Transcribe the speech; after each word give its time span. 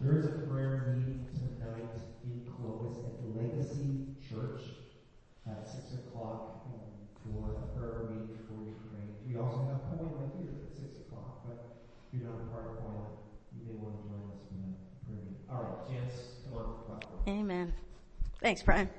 There 0.00 0.18
is 0.18 0.26
a 0.26 0.28
prayer 0.44 0.92
meeting 0.94 1.24
tonight 1.32 1.88
in 2.22 2.44
Clovis 2.52 2.98
at 2.98 3.16
the 3.22 3.28
Legacy 3.40 4.04
Church 4.28 4.60
at 5.48 5.66
6 5.66 5.94
o'clock 5.94 6.66
for 7.24 7.56
a 7.56 7.78
prayer 7.78 8.04
meeting 8.10 8.36
for 8.46 8.60
Ukraine. 8.60 9.16
We 9.26 9.38
also 9.40 9.64
have 9.72 9.80
Poema 9.96 10.28
here 10.36 10.52
at 10.68 10.76
6 10.76 11.08
o'clock, 11.08 11.46
but 11.46 11.80
if 12.12 12.20
you're 12.20 12.28
not 12.30 12.42
a 12.42 12.44
part 12.52 12.66
of 12.66 12.78
Poema, 12.84 13.08
you 13.56 13.64
may 13.66 13.78
want 13.80 13.96
to 13.96 14.08
join 14.12 14.20
us 14.28 14.44
for 14.44 14.54
that 14.60 14.76
prayer 15.08 15.16
meeting. 15.16 15.36
All 15.50 15.62
right, 15.64 15.88
Janice, 15.88 16.44
come 16.44 16.60
on. 16.60 17.40
Amen. 17.40 17.72
Thanks, 18.42 18.62
Brian. 18.62 18.90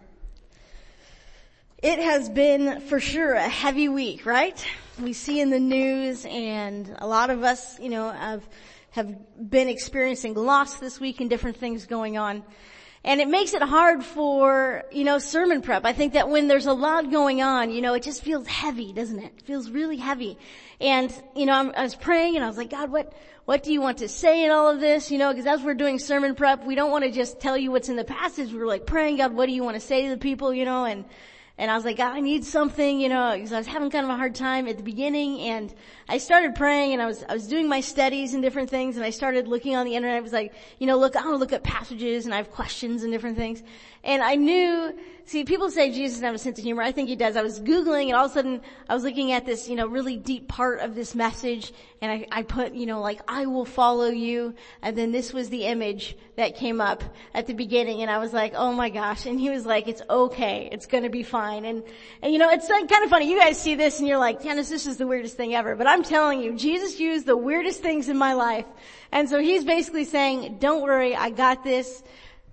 It 1.78 2.00
has 2.00 2.28
been 2.28 2.82
for 2.82 3.00
sure 3.00 3.36
a 3.36 3.48
heavy 3.48 3.88
week, 3.88 4.26
right? 4.26 4.66
We 5.00 5.14
see 5.14 5.40
in 5.42 5.52
the 5.52 5.60
news 5.60 6.26
and 6.28 6.96
a 6.98 7.06
lot 7.06 7.30
of 7.30 7.44
us, 7.44 7.80
you 7.80 7.90
know, 7.90 8.10
have, 8.10 8.50
have 8.92 9.16
been 9.50 9.68
experiencing 9.68 10.34
loss 10.34 10.78
this 10.78 11.00
week 11.00 11.22
and 11.22 11.30
different 11.30 11.58
things 11.58 11.86
going 11.86 12.18
on. 12.18 12.44
And 13.04 13.22
it 13.22 13.28
makes 13.28 13.54
it 13.54 13.62
hard 13.62 14.04
for, 14.04 14.84
you 14.92 15.04
know, 15.04 15.20
sermon 15.20 15.62
prep. 15.62 15.86
I 15.86 15.94
think 15.94 16.14
that 16.14 16.30
when 16.30 16.48
there's 16.48 16.66
a 16.66 16.74
lot 16.74 17.10
going 17.12 17.42
on, 17.42 17.70
you 17.72 17.82
know, 17.82 17.94
it 17.94 18.04
just 18.04 18.24
feels 18.24 18.48
heavy, 18.48 18.92
doesn't 18.92 19.20
it? 19.20 19.34
It 19.38 19.46
feels 19.46 19.70
really 19.70 19.98
heavy. 19.98 20.38
And, 20.82 21.14
you 21.36 21.46
know, 21.46 21.54
I'm, 21.54 21.72
i 21.76 21.84
was 21.84 21.96
praying 21.96 22.36
and 22.36 22.44
I 22.44 22.48
was 22.48 22.58
like, 22.58 22.70
God, 22.70 22.92
what, 22.92 23.14
what 23.46 23.64
do 23.64 23.72
you 23.72 23.80
want 23.80 24.00
to 24.00 24.10
say 24.10 24.44
in 24.44 24.52
all 24.52 24.70
of 24.70 24.82
this? 24.82 25.10
You 25.10 25.20
know, 25.20 25.32
because 25.32 25.46
as 25.46 25.62
we're 25.62 25.76
doing 25.76 26.00
sermon 26.00 26.36
prep, 26.36 26.66
we 26.66 26.76
don't 26.76 26.92
want 26.92 27.06
to 27.06 27.12
just 27.12 27.40
tell 27.40 27.56
you 27.56 27.72
what's 27.72 27.88
in 27.88 27.96
the 27.96 28.04
passage. 28.04 28.52
We're 28.52 28.68
like 28.68 28.86
praying, 28.86 29.18
God, 29.18 29.34
what 29.34 29.46
do 29.46 29.54
you 29.54 29.64
want 29.64 29.76
to 29.76 29.82
say 29.82 30.04
to 30.04 30.10
the 30.10 30.18
people, 30.18 30.54
you 30.54 30.66
know, 30.66 30.84
and, 30.86 31.06
and 31.60 31.72
I 31.72 31.76
was 31.76 31.86
like, 31.86 31.98
God, 31.98 32.16
I 32.16 32.20
need 32.20 32.46
something, 32.46 33.02
you 33.02 33.10
know, 33.10 33.34
because 33.34 33.52
I 33.52 33.58
was 33.58 33.66
having 33.66 33.90
kind 33.90 34.06
of 34.06 34.12
a 34.12 34.16
hard 34.16 34.36
time 34.36 34.68
at 34.68 34.78
the 34.78 34.84
beginning 34.84 35.40
and 35.42 35.74
I 36.08 36.20
started 36.20 36.54
praying 36.54 36.94
and 36.94 37.02
I 37.02 37.08
was, 37.08 37.24
I 37.28 37.34
was 37.34 37.48
doing 37.48 37.68
my 37.68 37.82
studies 37.82 38.36
and 38.36 38.44
different 38.44 38.70
things 38.70 38.96
and 38.96 39.04
I 39.04 39.10
started 39.10 39.48
looking 39.48 39.76
on 39.76 39.88
the 39.88 39.96
internet. 39.96 40.18
I 40.18 40.22
was 40.22 40.34
like, 40.34 40.54
you 40.78 40.86
know, 40.86 41.00
look, 41.00 41.16
I 41.16 41.22
want 41.22 41.34
to 41.34 41.40
look 41.40 41.54
at 41.54 41.64
passages 41.64 42.26
and 42.26 42.34
I 42.34 42.38
have 42.38 42.52
questions 42.52 43.02
and 43.02 43.12
different 43.12 43.38
things. 43.38 43.64
And 44.04 44.22
I 44.22 44.36
knew, 44.36 44.98
see, 45.26 45.44
people 45.44 45.72
say 45.72 45.92
Jesus 45.92 46.18
doesn't 46.18 46.26
have 46.26 46.36
a 46.36 46.38
sense 46.38 46.60
of 46.60 46.64
humor. 46.64 46.84
I 46.84 46.92
think 46.92 47.10
he 47.10 47.16
does. 47.16 47.36
I 47.36 47.42
was 47.42 47.60
Googling 47.60 48.06
and 48.06 48.14
all 48.14 48.26
of 48.26 48.32
a 48.32 48.34
sudden 48.36 48.62
I 48.88 48.94
was 48.94 49.04
looking 49.04 49.32
at 49.32 49.46
this, 49.46 49.68
you 49.68 49.76
know, 49.76 49.88
really 49.88 50.16
deep 50.16 50.48
part 50.48 50.80
of 50.82 50.94
this 50.94 51.16
message 51.16 51.74
and 52.02 52.12
I, 52.12 52.28
I 52.32 52.44
put, 52.44 52.74
you 52.74 52.86
know, 52.86 53.02
like, 53.02 53.20
I 53.28 53.48
will 53.48 53.66
follow 53.66 54.10
you. 54.10 54.54
And 54.84 54.96
then 54.96 55.12
this 55.12 55.34
was 55.34 55.50
the 55.50 55.66
image 55.66 56.16
that 56.36 56.56
came 56.56 56.80
up 56.80 57.04
at 57.34 57.48
the 57.48 57.54
beginning 57.54 58.04
and 58.04 58.12
I 58.12 58.20
was 58.20 58.32
like, 58.32 58.54
oh 58.56 58.72
my 58.72 58.90
gosh. 58.90 59.26
And 59.26 59.40
he 59.40 59.50
was 59.50 59.66
like, 59.66 59.88
it's 59.88 60.04
okay. 60.08 60.70
It's 60.72 60.86
going 60.86 61.04
to 61.04 61.10
be 61.10 61.24
fine. 61.24 61.47
And, 61.56 61.84
and 62.22 62.34
you 62.34 62.40
know, 62.40 62.50
it's 62.50 62.70
like 62.70 62.90
kind 62.90 63.04
of 63.04 63.10
funny. 63.10 63.30
You 63.30 63.40
guys 63.40 63.60
see 63.60 63.76
this 63.76 64.00
and 64.00 64.08
you're 64.08 64.18
like, 64.18 64.44
Dennis, 64.44 64.70
this 64.70 64.86
is 64.86 64.98
the 64.98 65.08
weirdest 65.08 65.38
thing 65.38 65.56
ever. 65.56 65.76
But 65.76 65.88
I'm 65.88 66.04
telling 66.04 66.42
you, 66.42 66.56
Jesus 66.56 67.00
used 67.00 67.26
the 67.26 67.38
weirdest 67.38 67.82
things 67.82 68.10
in 68.10 68.18
my 68.18 68.34
life. 68.34 68.66
And 69.12 69.30
so 69.30 69.40
he's 69.40 69.64
basically 69.64 70.04
saying, 70.04 70.58
don't 70.60 70.82
worry, 70.82 71.16
I 71.16 71.30
got 71.30 71.64
this 71.64 72.04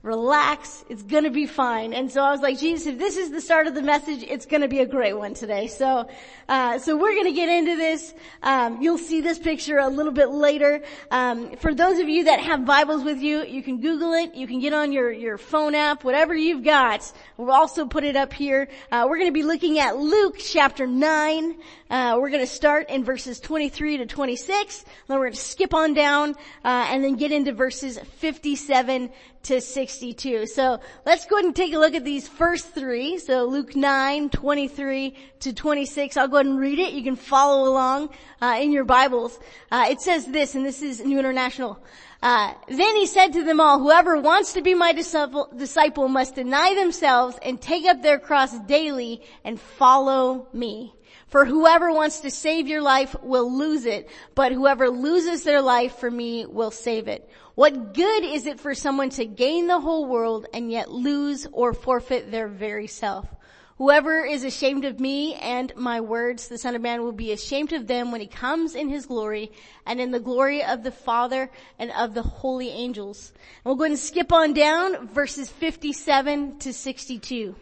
relax, 0.05 0.85
it's 0.91 1.03
gonna 1.03 1.31
be 1.31 1.47
fine. 1.47 1.95
And 1.95 2.13
so 2.13 2.23
I 2.23 2.31
was 2.31 2.43
like, 2.43 2.59
Jesus, 2.59 2.87
if 2.87 2.99
this 2.99 3.17
is 3.17 3.31
the 3.31 3.41
start 3.41 3.67
of 3.67 3.75
the 3.75 3.81
message, 3.81 4.23
it's 4.23 4.45
gonna 4.45 4.69
be 4.69 4.81
a 4.81 4.87
great 4.87 5.15
one 5.15 5.33
today. 5.33 5.67
So, 5.67 6.07
uh, 6.47 6.79
so 6.79 6.95
we're 6.95 7.15
gonna 7.17 7.33
get 7.33 7.49
into 7.49 7.75
this. 7.75 8.13
Um, 8.43 8.83
you'll 8.83 8.99
see 8.99 9.23
this 9.23 9.39
picture 9.39 9.79
a 9.79 9.89
little 9.89 10.13
bit 10.13 10.29
later. 10.29 10.83
Um, 11.11 11.57
for 11.57 11.75
those 11.75 12.01
of 12.01 12.09
you 12.11 12.25
that 12.25 12.39
have 12.41 12.67
Bibles 12.67 13.03
with 13.03 13.23
you, 13.23 13.45
you 13.45 13.63
can 13.63 13.81
Google 13.81 14.13
it, 14.13 14.35
you 14.35 14.47
can 14.47 14.61
get 14.61 14.75
on 14.75 14.93
your, 14.93 15.11
your 15.11 15.39
phone 15.39 15.75
app, 15.75 16.05
whatever 16.05 16.35
you've 16.35 16.65
got. 16.65 17.11
We'll 17.39 17.51
also 17.51 17.87
put 17.87 18.05
it 18.05 18.15
up 18.15 18.35
here. 18.35 18.69
Uh, 18.93 19.07
we're 19.09 19.19
gonna 19.19 19.33
be 19.33 19.43
looking 19.43 19.79
at 19.79 19.97
Luke 19.97 20.37
chapter 20.39 20.87
9. 20.87 21.57
Uh, 21.89 22.19
we're 22.21 22.31
gonna 22.31 22.47
start 22.47 22.91
in 22.91 23.05
verses 23.05 23.41
23 23.41 23.99
to 23.99 24.07
26, 24.07 24.85
then 25.09 25.19
we're 25.19 25.29
gonna 25.29 25.37
skip 25.37 25.73
on 25.73 25.95
down, 25.95 26.35
uh, 26.63 26.89
and 26.91 27.03
then 27.03 27.15
get 27.15 27.33
into 27.33 27.53
verses 27.53 27.99
57 28.19 29.11
to 29.45 29.61
62. 29.95 30.47
So 30.47 30.81
let's 31.07 31.25
go 31.27 31.37
ahead 31.37 31.45
and 31.45 31.55
take 31.55 31.73
a 31.73 31.79
look 31.79 31.95
at 31.95 32.05
these 32.05 32.27
first 32.27 32.75
three. 32.75 33.19
So 33.19 33.45
Luke 33.45 33.77
9, 33.77 34.31
23 34.31 35.15
to 35.41 35.53
26. 35.53 36.17
I'll 36.17 36.27
go 36.27 36.37
ahead 36.39 36.47
and 36.47 36.59
read 36.59 36.81
it. 36.81 36.93
You 36.93 37.05
can 37.05 37.17
follow 37.17 37.69
along 37.69 38.11
uh, 38.43 38.59
in 38.61 38.73
your 38.73 38.85
Bibles. 38.85 39.39
Uh, 39.71 39.87
it 39.89 40.01
says 40.01 40.27
this, 40.27 40.55
and 40.57 40.67
this 40.67 40.83
is 40.83 41.01
New 41.01 41.19
International. 41.19 41.79
Uh, 42.23 42.55
then 42.69 42.97
he 42.97 43.07
said 43.07 43.35
to 43.35 43.45
them 43.45 43.61
all, 43.61 43.79
whoever 43.79 44.21
wants 44.21 44.55
to 44.55 44.63
be 44.63 44.75
my 44.75 44.93
disciple, 44.93 45.49
disciple 45.57 46.09
must 46.09 46.35
deny 46.35 46.75
themselves 46.75 47.39
and 47.43 47.61
take 47.61 47.85
up 47.85 48.03
their 48.03 48.19
cross 48.19 48.59
daily 48.61 49.23
and 49.45 49.61
follow 49.61 50.49
me. 50.53 50.95
For 51.35 51.45
whoever 51.45 51.91
wants 51.91 52.21
to 52.21 52.31
save 52.31 52.69
your 52.69 52.81
life 52.81 53.17
will 53.21 53.53
lose 53.53 53.87
it, 53.87 54.09
but 54.37 54.53
whoever 54.53 54.89
loses 54.89 55.43
their 55.43 55.61
life 55.61 55.97
for 55.97 56.09
me 56.09 56.47
will 56.47 56.71
save 56.71 57.09
it. 57.09 57.29
What 57.57 57.93
good 57.93 58.23
is 58.23 58.47
it 58.47 58.61
for 58.61 58.73
someone 58.73 59.11
to 59.11 59.25
gain 59.25 59.67
the 59.67 59.81
whole 59.81 60.07
world 60.07 60.47
and 60.55 60.71
yet 60.71 60.93
lose 60.93 61.45
or 61.51 61.75
forfeit 61.75 62.31
their 62.31 62.47
very 62.47 62.87
self? 62.87 63.27
Whoever 63.79 64.25
is 64.25 64.45
ashamed 64.45 64.85
of 64.85 65.01
me 65.01 65.35
and 65.35 65.75
my 65.75 66.01
words, 66.01 66.47
the 66.47 66.57
son 66.57 66.77
of 66.77 66.83
man 66.83 67.03
will 67.03 67.11
be 67.11 67.33
ashamed 67.33 67.73
of 67.73 67.89
them 67.89 68.13
when 68.13 68.21
he 68.21 68.29
comes 68.29 68.77
in 68.77 68.89
his 68.89 69.07
glory 69.07 69.51
and 69.87 70.01
in 70.01 70.13
the 70.13 70.21
glory 70.21 70.63
of 70.63 70.85
the 70.85 70.93
father 70.93 71.51
and 71.81 71.91
of 71.91 72.15
the 72.15 72.23
holy 72.23 72.69
angels. 72.69 73.33
And 73.35 73.65
we'll 73.65 73.75
go 73.75 73.83
ahead 73.83 73.91
and 73.91 73.99
skip 73.99 74.33
on 74.33 74.53
down 74.53 75.09
verses 75.09 75.51
57 75.51 76.61
to 76.61 76.73
62. 76.73 77.57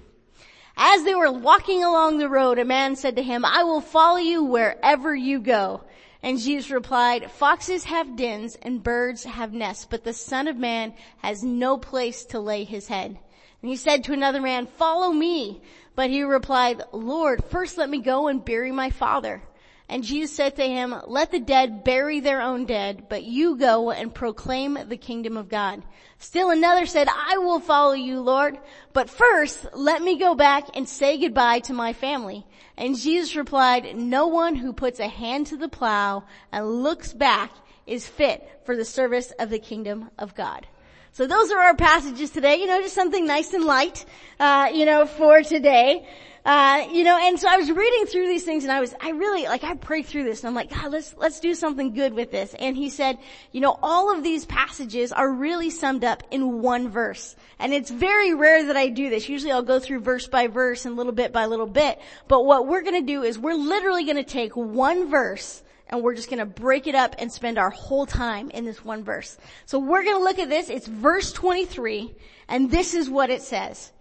As 0.77 1.05
they 1.05 1.15
were 1.15 1.31
walking 1.31 1.85
along 1.85 2.19
the 2.19 2.29
road, 2.29 2.59
a 2.59 2.65
man 2.65 2.97
said 2.97 3.17
to 3.17 3.23
him, 3.23 3.45
I 3.45 3.65
will 3.65 3.81
follow 3.81 4.19
you 4.19 4.45
wherever 4.45 5.15
you 5.15 5.41
go. 5.41 5.83
And 6.23 6.39
Jesus 6.39 6.71
replied, 6.71 7.31
foxes 7.31 7.85
have 7.85 8.17
dens 8.17 8.57
and 8.63 8.83
birds 8.83 9.25
have 9.25 9.53
nests, 9.53 9.87
but 9.91 10.05
the 10.05 10.13
son 10.13 10.49
of 10.49 10.57
man 10.57 10.95
has 11.19 11.43
no 11.43 11.77
place 11.79 12.25
to 12.27 12.41
lay 12.41 12.65
his 12.65 12.87
head. 12.87 13.19
And 13.61 13.71
he 13.71 13.77
said 13.77 14.05
to 14.05 14.13
another 14.13 14.41
man, 14.41 14.67
follow 14.67 15.13
me. 15.13 15.63
But 15.95 16.11
he 16.11 16.23
replied, 16.23 16.83
Lord, 16.93 17.45
first 17.45 17.77
let 17.77 17.91
me 17.91 17.99
go 17.99 18.29
and 18.29 18.45
bury 18.45 18.73
my 18.73 18.91
father. 18.91 19.43
And 19.93 20.03
Jesus 20.03 20.35
said 20.35 20.57
to 20.57 20.67
him, 20.67 20.95
let 21.07 21.31
the 21.33 21.39
dead 21.39 21.85
bury 21.85 22.21
their 22.21 22.41
own 22.41 22.65
dead, 22.65 23.11
but 23.11 23.25
you 23.25 23.59
go 23.59 23.91
and 23.91 24.15
proclaim 24.15 24.79
the 24.89 24.97
kingdom 24.97 25.37
of 25.37 25.51
God. 25.51 25.83
Still 26.17 26.49
another 26.49 26.87
said, 26.87 27.09
I 27.09 27.37
will 27.37 27.61
follow 27.61 27.93
you, 27.93 28.23
Lord, 28.23 28.57
but 28.95 29.11
first 29.11 29.67
let 29.75 30.01
me 30.01 30.19
go 30.19 30.35
back 30.35 30.65
and 30.73 30.89
say 30.89 31.19
goodbye 31.19 31.59
to 31.59 31.75
my 31.75 31.93
family. 31.93 32.47
And 32.79 32.97
Jesus 32.97 33.37
replied, 33.37 33.95
no 33.95 34.29
one 34.29 34.55
who 34.55 34.73
puts 34.73 34.99
a 34.99 35.09
hand 35.09 35.49
to 35.49 35.59
the 35.59 35.69
plow 35.69 36.25
and 36.51 36.83
looks 36.83 37.13
back 37.13 37.53
is 37.87 38.07
fit 38.07 38.63
for 38.65 38.75
the 38.75 38.87
service 38.87 39.31
of 39.39 39.51
the 39.51 39.59
kingdom 39.59 40.09
of 40.19 40.35
God. 40.35 40.67
So 41.15 41.27
those 41.27 41.51
are 41.51 41.59
our 41.59 41.77
passages 41.77 42.31
today, 42.31 42.57
you 42.57 42.67
know, 42.67 42.81
just 42.81 42.95
something 42.95 43.27
nice 43.27 43.53
and 43.53 43.65
light, 43.67 44.07
uh, 44.41 44.71
you 44.73 44.87
know, 44.87 45.05
for 45.05 45.43
today. 45.43 46.09
Uh, 46.43 46.89
you 46.91 47.05
know, 47.05 47.19
and 47.21 47.39
so 47.39 47.49
I 47.51 47.59
was 47.59 47.71
reading 47.71 48.07
through 48.07 48.29
these 48.29 48.45
things 48.45 48.65
and 48.65 48.73
I 48.73 48.81
was, 48.81 48.95
I 48.99 49.11
really, 49.11 49.45
like, 49.45 49.63
I 49.63 49.75
prayed 49.75 50.07
through 50.07 50.25
this 50.25 50.41
and 50.41 50.49
I'm 50.49 50.55
like, 50.55 50.71
God, 50.71 50.91
let's, 50.91 51.15
let's 51.19 51.39
do 51.39 51.55
something 51.55 51.93
good 51.93 52.15
with 52.15 52.31
this. 52.31 52.55
And 52.55 52.75
he 52.75 52.89
said, 52.89 53.19
you 53.53 53.61
know, 53.61 53.79
all 53.83 54.17
of 54.17 54.25
these 54.25 54.47
passages 54.47 55.13
are 55.13 55.31
really 55.31 55.69
summed 55.69 56.03
up 56.03 56.23
in 56.31 56.63
one 56.63 56.89
verse. 56.89 57.37
And 57.59 57.75
it's 57.75 57.91
very 57.91 58.33
rare 58.33 58.65
that 58.69 58.77
I 58.79 58.89
do 58.89 59.11
this. 59.11 59.29
Usually 59.29 59.53
I'll 59.53 59.63
go 59.63 59.81
through 59.81 60.01
verse 60.01 60.27
by 60.29 60.47
verse 60.47 60.87
and 60.87 60.97
little 60.97 61.13
bit 61.13 61.31
by 61.31 61.45
little 61.45 61.67
bit. 61.67 62.01
But 62.27 62.47
what 62.47 62.67
we're 62.67 62.83
gonna 62.83 63.03
do 63.03 63.23
is 63.23 63.39
we're 63.39 63.53
literally 63.53 64.05
gonna 64.05 64.25
take 64.25 64.57
one 64.57 65.11
verse 65.11 65.63
and 65.93 66.03
we're 66.03 66.15
just 66.15 66.31
gonna 66.31 66.47
break 66.47 66.87
it 66.87 66.95
up 66.95 67.15
and 67.19 67.31
spend 67.31 67.59
our 67.59 67.69
whole 67.69 68.07
time 68.07 68.51
in 68.51 68.65
this 68.65 68.83
one 68.83 69.05
verse. 69.05 69.37
So 69.67 69.79
we're 69.79 70.03
gonna 70.03 70.25
look 70.25 70.39
at 70.39 70.49
this. 70.49 70.71
It's 70.71 70.87
verse 70.87 71.33
23 71.33 72.15
and 72.49 72.71
this 72.71 72.95
is 72.95 73.11
what 73.11 73.29
it 73.29 73.43
says. 73.43 73.93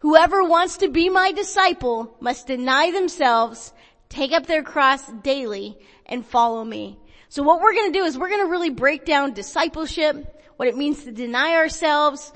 Whoever 0.00 0.44
wants 0.44 0.76
to 0.76 0.88
be 0.88 1.08
my 1.08 1.32
disciple 1.32 2.14
must 2.20 2.46
deny 2.46 2.92
themselves, 2.92 3.72
take 4.10 4.32
up 4.32 4.46
their 4.46 4.62
cross 4.62 5.10
daily, 5.22 5.78
and 6.04 6.24
follow 6.24 6.62
me. 6.62 6.98
So 7.30 7.42
what 7.42 7.60
we're 7.62 7.74
gonna 7.74 7.92
do 7.92 8.04
is 8.04 8.18
we're 8.18 8.30
gonna 8.30 8.46
really 8.46 8.70
break 8.70 9.06
down 9.06 9.32
discipleship, 9.32 10.42
what 10.56 10.68
it 10.68 10.76
means 10.76 11.04
to 11.04 11.12
deny 11.12 11.54
ourselves, 11.54 12.30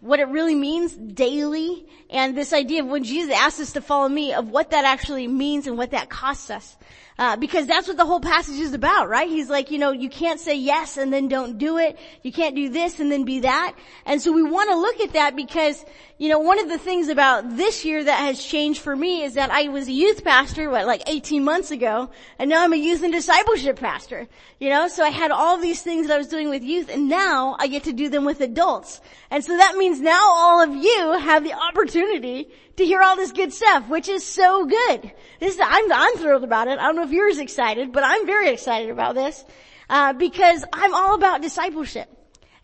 what 0.00 0.18
it 0.18 0.28
really 0.28 0.56
means 0.56 0.92
daily, 0.92 1.86
and 2.10 2.36
this 2.36 2.52
idea 2.52 2.82
of 2.82 2.88
when 2.88 3.04
Jesus 3.04 3.34
asks 3.34 3.60
us 3.60 3.72
to 3.72 3.80
follow 3.80 4.08
me, 4.08 4.32
of 4.32 4.48
what 4.48 4.70
that 4.70 4.84
actually 4.84 5.26
means 5.26 5.66
and 5.66 5.76
what 5.76 5.90
that 5.90 6.08
costs 6.08 6.50
us. 6.50 6.76
Uh, 7.18 7.34
because 7.34 7.66
that's 7.66 7.88
what 7.88 7.96
the 7.96 8.04
whole 8.04 8.20
passage 8.20 8.60
is 8.60 8.74
about, 8.74 9.08
right? 9.08 9.30
He's 9.30 9.48
like, 9.48 9.70
you 9.70 9.78
know, 9.78 9.90
you 9.90 10.10
can't 10.10 10.38
say 10.38 10.54
yes 10.54 10.98
and 10.98 11.10
then 11.10 11.28
don't 11.28 11.56
do 11.56 11.78
it. 11.78 11.98
You 12.22 12.30
can't 12.30 12.54
do 12.54 12.68
this 12.68 13.00
and 13.00 13.10
then 13.10 13.24
be 13.24 13.40
that. 13.40 13.74
And 14.04 14.20
so 14.20 14.32
we 14.32 14.42
want 14.42 14.68
to 14.68 14.76
look 14.76 15.00
at 15.00 15.14
that 15.14 15.34
because, 15.34 15.82
you 16.18 16.28
know, 16.28 16.40
one 16.40 16.58
of 16.58 16.68
the 16.68 16.76
things 16.76 17.08
about 17.08 17.56
this 17.56 17.86
year 17.86 18.04
that 18.04 18.18
has 18.18 18.44
changed 18.44 18.82
for 18.82 18.94
me 18.94 19.22
is 19.22 19.32
that 19.32 19.50
I 19.50 19.68
was 19.68 19.88
a 19.88 19.92
youth 19.92 20.24
pastor, 20.24 20.68
what, 20.68 20.86
like 20.86 21.04
18 21.06 21.42
months 21.42 21.70
ago, 21.70 22.10
and 22.38 22.50
now 22.50 22.62
I'm 22.62 22.74
a 22.74 22.76
youth 22.76 23.02
and 23.02 23.14
discipleship 23.14 23.78
pastor. 23.78 24.28
You 24.60 24.68
know, 24.68 24.88
so 24.88 25.02
I 25.02 25.08
had 25.08 25.30
all 25.30 25.56
these 25.56 25.80
things 25.80 26.08
that 26.08 26.14
I 26.14 26.18
was 26.18 26.28
doing 26.28 26.50
with 26.50 26.62
youth, 26.62 26.90
and 26.90 27.08
now 27.08 27.56
I 27.58 27.68
get 27.68 27.84
to 27.84 27.94
do 27.94 28.10
them 28.10 28.26
with 28.26 28.42
adults. 28.42 29.00
And 29.30 29.42
so 29.42 29.56
that 29.56 29.76
means 29.76 30.00
now 30.00 30.20
all 30.22 30.62
of 30.62 30.74
you 30.74 31.12
have 31.12 31.44
the 31.44 31.54
opportunity 31.54 31.95
to 32.00 32.84
hear 32.84 33.00
all 33.00 33.16
this 33.16 33.32
good 33.32 33.52
stuff, 33.52 33.88
which 33.88 34.08
is 34.08 34.24
so 34.24 34.66
good. 34.66 35.12
This, 35.40 35.58
I'm, 35.62 35.92
I'm 35.92 36.16
thrilled 36.16 36.44
about 36.44 36.68
it. 36.68 36.78
I 36.78 36.82
don't 36.82 36.96
know 36.96 37.04
if 37.04 37.10
you're 37.10 37.28
as 37.28 37.38
excited, 37.38 37.92
but 37.92 38.04
I'm 38.04 38.26
very 38.26 38.50
excited 38.50 38.90
about 38.90 39.14
this, 39.14 39.44
uh, 39.88 40.12
because 40.12 40.64
I'm 40.72 40.94
all 40.94 41.14
about 41.14 41.42
discipleship. 41.42 42.08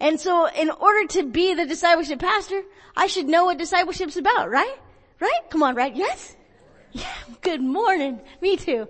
And 0.01 0.21
so 0.21 0.49
in 0.49 0.71
order 0.71 1.07
to 1.09 1.23
be 1.25 1.55
the 1.55 1.65
discipleship 1.65 2.19
pastor, 2.19 2.63
I 2.97 3.07
should 3.07 3.29
know 3.29 3.45
what 3.47 3.59
discipleship's 3.59 4.17
about, 4.17 4.51
right? 4.51 4.77
Right? 5.21 5.41
Come 5.51 5.63
on, 5.63 5.75
right? 5.75 5.95
Yes? 5.95 6.37
Yeah, 6.91 7.07
good 7.41 7.63
morning. 7.63 8.21
Me 8.41 8.57
too. 8.57 8.89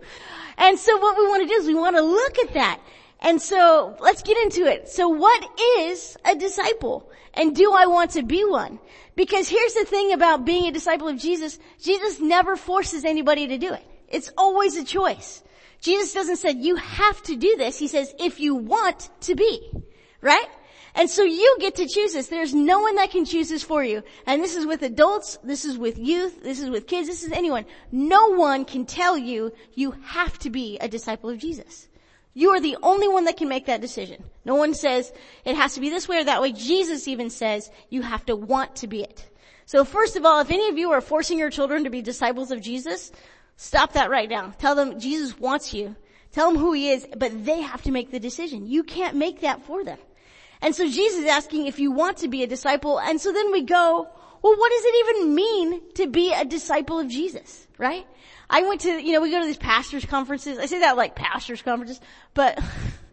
And 0.58 0.78
so 0.78 0.96
what 0.98 1.16
we 1.16 1.28
want 1.28 1.42
to 1.42 1.48
do 1.48 1.60
is 1.60 1.66
we 1.66 1.74
want 1.74 1.96
to 1.96 2.02
look 2.02 2.38
at 2.38 2.54
that. 2.54 2.80
And 3.20 3.40
so 3.40 3.96
let's 4.00 4.22
get 4.22 4.36
into 4.38 4.64
it. 4.66 4.88
So 4.88 5.08
what 5.08 5.48
is 5.78 6.16
a 6.24 6.34
disciple? 6.34 7.08
And 7.34 7.54
do 7.54 7.72
I 7.72 7.86
want 7.86 8.10
to 8.12 8.22
be 8.22 8.44
one? 8.44 8.80
Because 9.14 9.49
here's 9.49 9.75
the 9.75 9.85
thing 9.85 10.12
about 10.12 10.44
being 10.44 10.67
a 10.67 10.73
disciple 10.73 11.09
of 11.09 11.19
Jesus. 11.19 11.59
Jesus 11.81 12.20
never 12.20 12.56
forces 12.56 13.05
anybody 13.05 13.49
to 13.49 13.59
do 13.59 13.73
it. 13.73 13.85
It's 14.09 14.31
always 14.38 14.76
a 14.76 14.85
choice. 14.85 15.43
Jesus 15.81 16.14
doesn't 16.14 16.37
say 16.37 16.53
you 16.53 16.76
have 16.76 17.23
to 17.25 17.37
do 17.37 17.56
this. 17.56 17.79
He 17.79 17.88
says 17.88 18.14
if 18.19 18.41
you 18.41 18.55
want 18.55 19.11
to 19.23 19.35
be. 19.35 19.70
Right? 20.20 20.49
And 20.94 21.09
so 21.09 21.23
you 21.23 21.56
get 21.59 21.76
to 21.76 21.88
choose 21.88 22.12
this. 22.12 22.29
There's 22.29 22.55
no 22.55 22.81
one 22.81 22.97
that 22.97 23.11
can 23.11 23.25
choose 23.25 23.49
this 23.49 23.62
for 23.62 23.82
you. 23.82 24.03
And 24.26 24.43
this 24.43 24.56
is 24.56 24.67
with 24.67 24.82
adults, 24.82 25.38
this 25.43 25.64
is 25.64 25.79
with 25.79 25.99
youth, 25.99 26.43
this 26.43 26.61
is 26.61 26.69
with 26.69 26.87
kids, 26.87 27.09
this 27.09 27.25
is 27.25 27.32
anyone. 27.32 27.64
No 27.91 28.35
one 28.35 28.64
can 28.64 28.85
tell 28.85 29.17
you 29.17 29.53
you 29.75 29.93
have 30.05 30.38
to 30.41 30.50
be 30.50 30.79
a 30.79 30.88
disciple 30.88 31.31
of 31.31 31.38
Jesus. 31.38 31.88
You 32.34 32.50
are 32.50 32.61
the 32.61 32.79
only 32.82 33.08
one 33.08 33.25
that 33.25 33.37
can 33.37 33.49
make 33.49 33.67
that 33.67 33.81
decision. 33.81 34.25
No 34.44 34.55
one 34.55 34.75
says 34.75 35.12
it 35.44 35.56
has 35.56 35.75
to 35.75 35.81
be 35.81 35.90
this 35.90 36.08
way 36.08 36.19
or 36.19 36.25
that 36.25 36.40
way. 36.40 36.52
Jesus 36.52 37.06
even 37.06 37.31
says 37.31 37.70
you 37.90 38.02
have 38.02 38.25
to 38.26 38.37
want 38.37 38.76
to 38.76 38.87
be 38.87 39.02
it. 39.02 39.29
So 39.67 39.84
first 39.84 40.17
of 40.17 40.25
all, 40.25 40.40
if 40.40 40.50
any 40.50 40.69
of 40.69 40.79
you 40.79 40.93
are 40.93 41.00
forcing 41.00 41.38
your 41.38 41.50
children 41.50 41.84
to 41.84 41.90
be 41.90 42.02
disciples 42.02 42.50
of 42.50 42.61
Jesus, 42.61 43.12
stop 43.56 43.93
that 43.93 44.11
right 44.11 44.29
now. 44.29 44.52
Tell 44.58 44.75
them 44.75 44.99
Jesus 44.99 45.38
wants 45.38 45.75
you. 45.75 45.94
Tell 46.32 46.50
them 46.50 46.61
who 46.61 46.73
he 46.73 46.90
is, 46.90 47.06
but 47.17 47.44
they 47.44 47.61
have 47.61 47.82
to 47.82 47.90
make 47.90 48.11
the 48.11 48.19
decision. 48.19 48.67
You 48.67 48.82
can't 48.82 49.17
make 49.17 49.40
that 49.43 49.62
for 49.64 49.85
them. 49.85 49.99
And 50.62 50.75
so 50.75 50.87
Jesus 50.87 51.20
is 51.20 51.26
asking 51.26 51.67
if 51.67 51.78
you 51.78 51.93
want 51.93 52.19
to 52.19 52.28
be 52.28 52.43
a 52.43 52.46
disciple. 52.46 52.99
And 52.99 53.20
so 53.20 53.32
then 53.32 53.52
we 53.52 53.62
go, 53.62 54.08
well, 54.43 54.56
what 54.56 54.73
does 54.73 54.85
it 54.85 54.94
even 55.06 55.35
mean 55.35 55.93
to 55.94 56.06
be 56.06 56.32
a 56.32 56.44
disciple 56.44 56.99
of 56.99 57.08
Jesus, 57.08 57.67
right? 57.78 58.06
I 58.52 58.62
went 58.64 58.82
to, 58.82 59.02
you 59.02 59.14
know, 59.14 59.22
we 59.22 59.31
go 59.31 59.40
to 59.40 59.46
these 59.46 59.56
pastors 59.56 60.04
conferences. 60.04 60.58
I 60.58 60.66
say 60.66 60.81
that 60.81 60.99
like 60.99 61.14
pastors 61.14 61.62
conferences, 61.62 62.00
but 62.34 62.62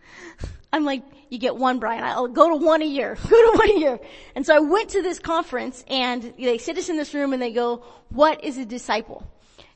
I'm 0.73 0.83
like, 0.83 1.01
you 1.29 1.39
get 1.39 1.55
one, 1.55 1.79
Brian. 1.79 2.03
I'll 2.03 2.27
go 2.27 2.49
to 2.49 2.55
one 2.57 2.81
a 2.81 2.85
year. 2.85 3.15
Go 3.29 3.51
to 3.51 3.57
one 3.57 3.69
a 3.69 3.79
year. 3.79 3.99
And 4.35 4.45
so 4.45 4.55
I 4.55 4.59
went 4.59 4.89
to 4.89 5.01
this 5.01 5.19
conference 5.19 5.85
and 5.87 6.33
they 6.37 6.57
sit 6.57 6.77
us 6.77 6.89
in 6.89 6.97
this 6.97 7.13
room 7.13 7.33
and 7.33 7.41
they 7.41 7.51
go, 7.51 7.83
what 8.09 8.43
is 8.43 8.57
a 8.57 8.65
disciple? 8.65 9.25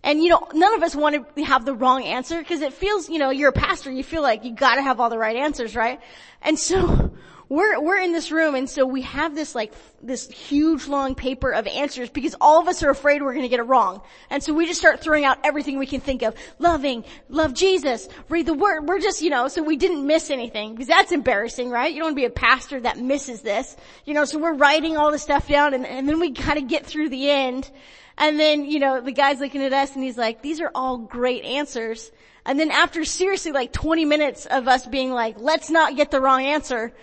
And 0.03 0.21
you 0.21 0.29
know, 0.29 0.47
none 0.53 0.73
of 0.73 0.83
us 0.83 0.95
want 0.95 1.35
to 1.35 1.43
have 1.43 1.63
the 1.63 1.73
wrong 1.73 2.03
answer 2.03 2.39
because 2.39 2.61
it 2.61 2.73
feels, 2.73 3.07
you 3.07 3.19
know, 3.19 3.29
you're 3.29 3.49
a 3.49 3.53
pastor, 3.53 3.91
you 3.91 4.03
feel 4.03 4.21
like 4.21 4.43
you 4.43 4.53
gotta 4.53 4.81
have 4.81 4.99
all 4.99 5.09
the 5.09 5.17
right 5.17 5.37
answers, 5.37 5.75
right? 5.75 6.01
And 6.41 6.59
so, 6.59 7.13
we're, 7.53 7.79
we're 7.79 7.99
in 7.99 8.13
this 8.13 8.31
room 8.31 8.55
and 8.55 8.67
so 8.67 8.83
we 8.83 9.03
have 9.03 9.35
this 9.35 9.53
like, 9.53 9.73
this 10.01 10.27
huge 10.27 10.87
long 10.87 11.13
paper 11.13 11.51
of 11.51 11.67
answers 11.67 12.09
because 12.09 12.35
all 12.41 12.59
of 12.59 12.67
us 12.67 12.81
are 12.81 12.89
afraid 12.89 13.21
we're 13.21 13.35
gonna 13.35 13.47
get 13.47 13.59
it 13.59 13.63
wrong. 13.63 14.01
And 14.31 14.41
so 14.41 14.55
we 14.55 14.65
just 14.65 14.79
start 14.79 15.01
throwing 15.01 15.23
out 15.23 15.37
everything 15.43 15.77
we 15.77 15.85
can 15.85 16.01
think 16.01 16.23
of. 16.23 16.33
Loving, 16.57 17.05
love 17.29 17.53
Jesus, 17.53 18.09
read 18.27 18.47
the 18.47 18.55
word. 18.55 18.87
We're 18.87 18.99
just, 18.99 19.21
you 19.21 19.29
know, 19.29 19.47
so 19.49 19.61
we 19.61 19.77
didn't 19.77 20.07
miss 20.07 20.31
anything 20.31 20.73
because 20.73 20.87
that's 20.87 21.11
embarrassing, 21.11 21.69
right? 21.69 21.93
You 21.93 21.99
don't 21.99 22.07
want 22.07 22.13
to 22.13 22.21
be 22.21 22.25
a 22.25 22.31
pastor 22.31 22.79
that 22.81 22.97
misses 22.97 23.41
this. 23.41 23.75
You 24.05 24.15
know, 24.15 24.25
so 24.25 24.39
we're 24.39 24.55
writing 24.55 24.97
all 24.97 25.11
the 25.11 25.19
stuff 25.19 25.47
down 25.47 25.75
and, 25.75 25.85
and 25.85 26.09
then 26.09 26.19
we 26.19 26.31
kind 26.31 26.57
of 26.57 26.67
get 26.67 26.87
through 26.87 27.09
the 27.09 27.29
end. 27.29 27.69
And 28.17 28.39
then, 28.39 28.65
you 28.65 28.79
know, 28.79 28.99
the 28.99 29.11
guy's 29.11 29.39
looking 29.39 29.61
at 29.61 29.73
us 29.73 29.93
and 29.93 30.03
he's 30.03 30.17
like, 30.17 30.41
these 30.41 30.59
are 30.59 30.71
all 30.73 30.97
great 30.97 31.43
answers. 31.43 32.11
And 32.47 32.59
then 32.59 32.71
after 32.71 33.05
seriously 33.05 33.51
like 33.51 33.71
20 33.71 34.05
minutes 34.05 34.47
of 34.47 34.67
us 34.67 34.87
being 34.87 35.11
like, 35.11 35.35
let's 35.37 35.69
not 35.69 35.95
get 35.95 36.09
the 36.09 36.19
wrong 36.19 36.43
answer, 36.43 36.93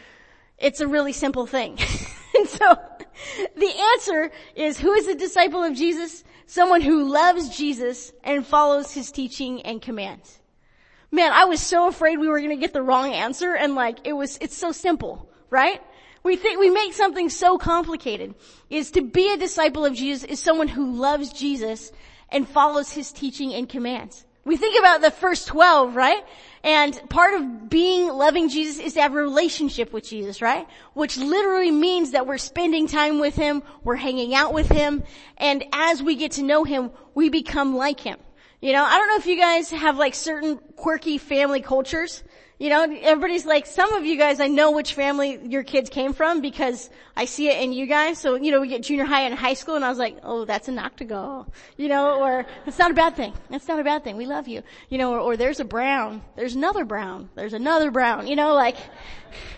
it's 0.60 0.80
a 0.80 0.86
really 0.86 1.12
simple 1.12 1.46
thing. 1.46 1.78
and 2.36 2.48
so 2.48 2.78
the 3.56 3.72
answer 3.94 4.30
is 4.54 4.78
who 4.78 4.92
is 4.92 5.08
a 5.08 5.14
disciple 5.14 5.64
of 5.64 5.74
Jesus? 5.74 6.22
Someone 6.46 6.80
who 6.80 7.08
loves 7.08 7.56
Jesus 7.56 8.12
and 8.22 8.46
follows 8.46 8.92
his 8.92 9.10
teaching 9.10 9.62
and 9.62 9.80
commands. 9.80 10.38
Man, 11.10 11.32
I 11.32 11.46
was 11.46 11.60
so 11.60 11.88
afraid 11.88 12.18
we 12.18 12.28
were 12.28 12.38
going 12.38 12.50
to 12.50 12.56
get 12.56 12.72
the 12.72 12.82
wrong 12.82 13.12
answer 13.12 13.54
and 13.54 13.74
like 13.74 13.98
it 14.04 14.12
was, 14.12 14.38
it's 14.40 14.56
so 14.56 14.70
simple, 14.70 15.28
right? 15.48 15.80
We 16.22 16.36
think 16.36 16.60
we 16.60 16.70
make 16.70 16.92
something 16.92 17.30
so 17.30 17.56
complicated. 17.56 18.34
Is 18.68 18.90
to 18.92 19.02
be 19.02 19.32
a 19.32 19.36
disciple 19.36 19.84
of 19.84 19.94
Jesus 19.94 20.24
is 20.24 20.40
someone 20.40 20.68
who 20.68 20.92
loves 20.92 21.32
Jesus 21.32 21.90
and 22.28 22.46
follows 22.46 22.92
his 22.92 23.10
teaching 23.10 23.54
and 23.54 23.68
commands. 23.68 24.24
We 24.44 24.56
think 24.56 24.78
about 24.78 25.00
the 25.00 25.10
first 25.10 25.48
12, 25.48 25.96
right? 25.96 26.24
And 26.62 27.00
part 27.08 27.34
of 27.34 27.70
being 27.70 28.08
loving 28.08 28.50
Jesus 28.50 28.78
is 28.78 28.94
to 28.94 29.02
have 29.02 29.12
a 29.12 29.16
relationship 29.16 29.92
with 29.92 30.04
Jesus, 30.04 30.42
right? 30.42 30.66
Which 30.92 31.16
literally 31.16 31.70
means 31.70 32.10
that 32.10 32.26
we're 32.26 32.38
spending 32.38 32.86
time 32.86 33.18
with 33.18 33.34
Him, 33.34 33.62
we're 33.82 33.96
hanging 33.96 34.34
out 34.34 34.52
with 34.52 34.68
Him, 34.68 35.02
and 35.38 35.64
as 35.72 36.02
we 36.02 36.16
get 36.16 36.32
to 36.32 36.42
know 36.42 36.64
Him, 36.64 36.90
we 37.14 37.30
become 37.30 37.76
like 37.76 38.00
Him. 38.00 38.18
You 38.60 38.74
know, 38.74 38.84
I 38.84 38.98
don't 38.98 39.08
know 39.08 39.16
if 39.16 39.26
you 39.26 39.38
guys 39.38 39.70
have 39.70 39.96
like 39.96 40.14
certain 40.14 40.58
quirky 40.76 41.16
family 41.16 41.62
cultures. 41.62 42.22
You 42.58 42.68
know, 42.68 42.82
everybody's 42.82 43.46
like, 43.46 43.64
some 43.64 43.94
of 43.94 44.04
you 44.04 44.18
guys, 44.18 44.38
I 44.38 44.48
know 44.48 44.72
which 44.72 44.92
family 44.92 45.40
your 45.48 45.62
kids 45.62 45.88
came 45.88 46.12
from 46.12 46.42
because 46.42 46.90
I 47.16 47.24
see 47.24 47.48
it 47.48 47.58
in 47.62 47.72
you 47.72 47.86
guys. 47.86 48.18
So, 48.18 48.34
you 48.34 48.50
know, 48.50 48.60
we 48.60 48.68
get 48.68 48.82
junior 48.82 49.06
high 49.06 49.22
and 49.22 49.34
high 49.34 49.54
school 49.54 49.76
and 49.76 49.84
I 49.84 49.88
was 49.88 49.96
like, 49.96 50.18
oh, 50.22 50.44
that's 50.44 50.68
a 50.68 50.72
knock 50.72 50.96
to 50.96 51.06
go. 51.06 51.46
You 51.78 51.88
know, 51.88 52.22
or 52.22 52.44
it's 52.66 52.78
not 52.78 52.90
a 52.90 52.94
bad 52.94 53.16
thing. 53.16 53.32
It's 53.48 53.66
not 53.66 53.80
a 53.80 53.84
bad 53.84 54.04
thing. 54.04 54.18
We 54.18 54.26
love 54.26 54.46
you. 54.46 54.62
You 54.90 54.98
know, 54.98 55.14
or, 55.14 55.20
or 55.20 55.36
there's 55.38 55.60
a 55.60 55.64
brown. 55.64 56.20
There's 56.36 56.54
another 56.54 56.84
brown. 56.84 57.30
There's 57.34 57.54
another 57.54 57.90
brown. 57.90 58.26
You 58.26 58.36
know, 58.36 58.52
like, 58.52 58.76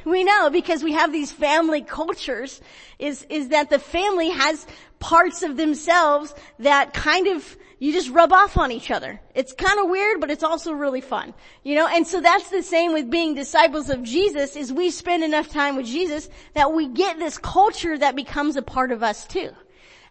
we 0.05 0.23
know 0.23 0.51
because 0.51 0.85
we 0.85 0.93
have 0.93 1.11
these 1.11 1.33
family 1.33 1.83
cultures 1.83 2.61
is, 3.01 3.27
is 3.29 3.49
that 3.49 3.69
the 3.69 3.81
family 3.81 4.31
has 4.31 4.65
parts 5.03 5.43
of 5.43 5.57
themselves 5.57 6.33
that 6.61 6.95
kind 6.95 7.27
of 7.27 7.57
you 7.81 7.93
just 7.93 8.11
rub 8.11 8.33
off 8.33 8.57
on 8.57 8.71
each 8.71 8.93
other. 8.93 9.21
It's 9.35 9.53
kind 9.53 9.81
of 9.81 9.91
weird, 9.91 10.21
but 10.21 10.31
it's 10.31 10.45
also 10.45 10.73
really 10.73 11.01
fun. 11.01 11.35
You 11.65 11.75
know, 11.75 11.89
and 11.89 12.07
so 12.07 12.21
that's 12.21 12.49
the 12.49 12.63
same 12.63 12.93
with 12.93 13.11
being 13.11 13.35
disciples 13.35 13.91
of 13.91 14.05
Jesus 14.05 14.55
is 14.55 14.73
we 14.73 14.93
spend 14.93 15.25
enough 15.25 15.49
time 15.49 15.75
with 15.75 15.87
Jesus 15.87 16.29
that 16.55 16.73
we 16.73 16.87
get 16.87 17.19
this 17.19 17.39
culture 17.39 17.99
that 17.99 18.15
becomes 18.15 18.55
a 18.55 18.63
part 18.63 18.93
of 18.93 19.03
us 19.03 19.27
too. 19.27 19.51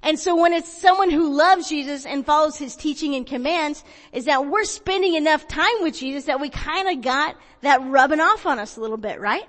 And 0.04 0.20
so 0.20 0.36
when 0.36 0.52
it's 0.52 0.68
someone 0.68 1.10
who 1.10 1.34
loves 1.34 1.70
Jesus 1.70 2.06
and 2.06 2.26
follows 2.26 2.58
his 2.58 2.76
teaching 2.76 3.16
and 3.16 3.26
commands, 3.26 3.86
is 4.12 4.26
that 4.26 4.48
we're 4.48 4.66
spending 4.66 5.14
enough 5.14 5.48
time 5.48 5.82
with 5.82 5.96
Jesus 5.98 6.26
that 6.26 6.42
we 6.42 6.50
kind 6.50 6.90
of 6.90 7.02
got 7.02 7.38
that 7.62 7.82
rubbing 7.86 8.20
off 8.20 8.46
on 8.46 8.60
us 8.60 8.76
a 8.76 8.82
little 8.82 8.98
bit, 8.98 9.22
right? 9.22 9.48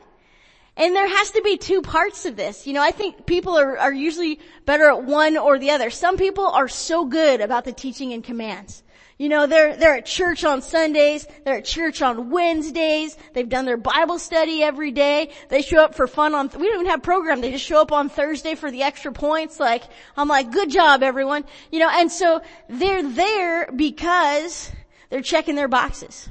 And 0.77 0.97
there 0.97 1.09
has 1.09 1.33
to 1.33 1.43
be 1.43 1.59
two 1.59 1.83
parts 1.83 2.25
of 2.25 2.35
this. 2.37 2.67
You 2.67 2.73
know, 2.73 2.83
I 2.83 2.93
think 2.93 3.27
people 3.27 3.59
are, 3.59 3.77
are 3.77 3.93
usually 3.93 4.41
better 4.65 4.89
at 4.89 5.05
one 5.05 5.37
or 5.37 5.59
the 5.59 5.71
other. 5.71 5.91
Some 5.91 6.17
people 6.17 6.47
are 6.47 6.69
so 6.69 7.05
good 7.05 7.41
about 7.41 7.65
the 7.65 7.73
teaching 7.73 8.13
and 8.13 8.25
commands. 8.25 8.83
You 9.19 9.29
know, 9.29 9.47
they're, 9.47 9.77
they're 9.77 9.97
at 9.99 10.07
church 10.07 10.45
on 10.45 10.63
Sundays, 10.63 11.29
they're 11.45 11.59
at 11.59 11.65
church 11.65 12.03
on 12.03 12.31
Wednesdays, 12.31 13.17
they've 13.35 13.49
done 13.49 13.67
their 13.67 13.77
Bible 13.77 14.19
study 14.19 14.65
every 14.65 14.91
day, 14.91 15.31
they 15.49 15.63
show 15.63 15.85
up 15.85 15.95
for 15.95 16.09
fun 16.09 16.35
on, 16.35 16.49
we 16.49 16.67
don't 16.67 16.81
even 16.81 16.87
have 16.87 17.03
program, 17.03 17.41
they 17.41 17.53
just 17.53 17.65
show 17.65 17.81
up 17.81 17.93
on 17.93 18.09
Thursday 18.09 18.57
for 18.57 18.71
the 18.71 18.83
extra 18.83 19.13
points, 19.13 19.61
like, 19.61 19.85
I'm 20.17 20.27
like, 20.27 20.51
good 20.51 20.71
job 20.71 21.05
everyone. 21.05 21.45
You 21.71 21.81
know, 21.81 21.91
and 21.91 22.11
so 22.11 22.41
they're 22.69 23.09
there 23.09 23.71
because 23.71 24.73
they're 25.11 25.23
checking 25.23 25.55
their 25.55 25.69
boxes. 25.69 26.29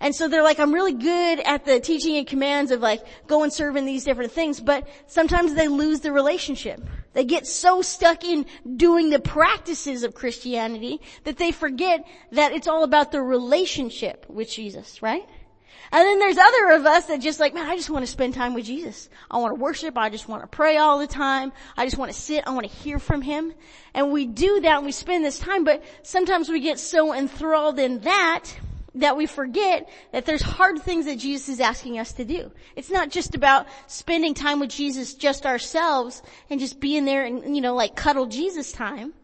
And 0.00 0.14
so 0.14 0.28
they're 0.28 0.42
like, 0.42 0.58
I'm 0.58 0.72
really 0.72 0.94
good 0.94 1.40
at 1.40 1.66
the 1.66 1.78
teaching 1.78 2.16
and 2.16 2.26
commands 2.26 2.70
of 2.70 2.80
like, 2.80 3.02
go 3.26 3.42
and 3.42 3.52
serve 3.52 3.76
in 3.76 3.84
these 3.84 4.04
different 4.04 4.32
things, 4.32 4.58
but 4.58 4.88
sometimes 5.06 5.54
they 5.54 5.68
lose 5.68 6.00
the 6.00 6.10
relationship. 6.10 6.80
They 7.12 7.24
get 7.24 7.46
so 7.46 7.82
stuck 7.82 8.24
in 8.24 8.46
doing 8.76 9.10
the 9.10 9.20
practices 9.20 10.02
of 10.02 10.14
Christianity 10.14 11.00
that 11.24 11.36
they 11.36 11.52
forget 11.52 12.06
that 12.32 12.52
it's 12.52 12.66
all 12.66 12.82
about 12.82 13.12
the 13.12 13.20
relationship 13.20 14.24
with 14.28 14.50
Jesus, 14.50 15.02
right? 15.02 15.28
And 15.92 16.06
then 16.06 16.18
there's 16.20 16.38
other 16.38 16.70
of 16.70 16.86
us 16.86 17.06
that 17.06 17.20
just 17.20 17.40
like, 17.40 17.52
man, 17.52 17.66
I 17.68 17.76
just 17.76 17.90
want 17.90 18.04
to 18.04 18.10
spend 18.10 18.32
time 18.32 18.54
with 18.54 18.64
Jesus. 18.64 19.10
I 19.30 19.38
want 19.38 19.56
to 19.56 19.60
worship. 19.60 19.98
I 19.98 20.08
just 20.08 20.28
want 20.28 20.42
to 20.42 20.46
pray 20.46 20.76
all 20.76 20.98
the 20.98 21.08
time. 21.08 21.52
I 21.76 21.84
just 21.84 21.98
want 21.98 22.12
to 22.12 22.16
sit. 22.16 22.46
I 22.46 22.50
want 22.50 22.70
to 22.70 22.72
hear 22.72 23.00
from 23.00 23.22
Him. 23.22 23.52
And 23.92 24.12
we 24.12 24.24
do 24.24 24.60
that 24.60 24.76
and 24.76 24.86
we 24.86 24.92
spend 24.92 25.24
this 25.24 25.40
time, 25.40 25.64
but 25.64 25.82
sometimes 26.02 26.48
we 26.48 26.60
get 26.60 26.78
so 26.78 27.12
enthralled 27.12 27.80
in 27.80 28.00
that 28.00 28.50
that 28.96 29.16
we 29.16 29.26
forget 29.26 29.88
that 30.12 30.26
there's 30.26 30.42
hard 30.42 30.80
things 30.82 31.06
that 31.06 31.18
Jesus 31.18 31.48
is 31.48 31.60
asking 31.60 31.98
us 31.98 32.12
to 32.14 32.24
do. 32.24 32.50
It's 32.76 32.90
not 32.90 33.10
just 33.10 33.34
about 33.34 33.66
spending 33.86 34.34
time 34.34 34.60
with 34.60 34.70
Jesus 34.70 35.14
just 35.14 35.46
ourselves 35.46 36.22
and 36.48 36.58
just 36.58 36.80
being 36.80 37.04
there 37.04 37.24
and, 37.24 37.54
you 37.54 37.62
know, 37.62 37.74
like 37.74 37.94
cuddle 37.94 38.26
Jesus 38.26 38.72
time. 38.72 39.14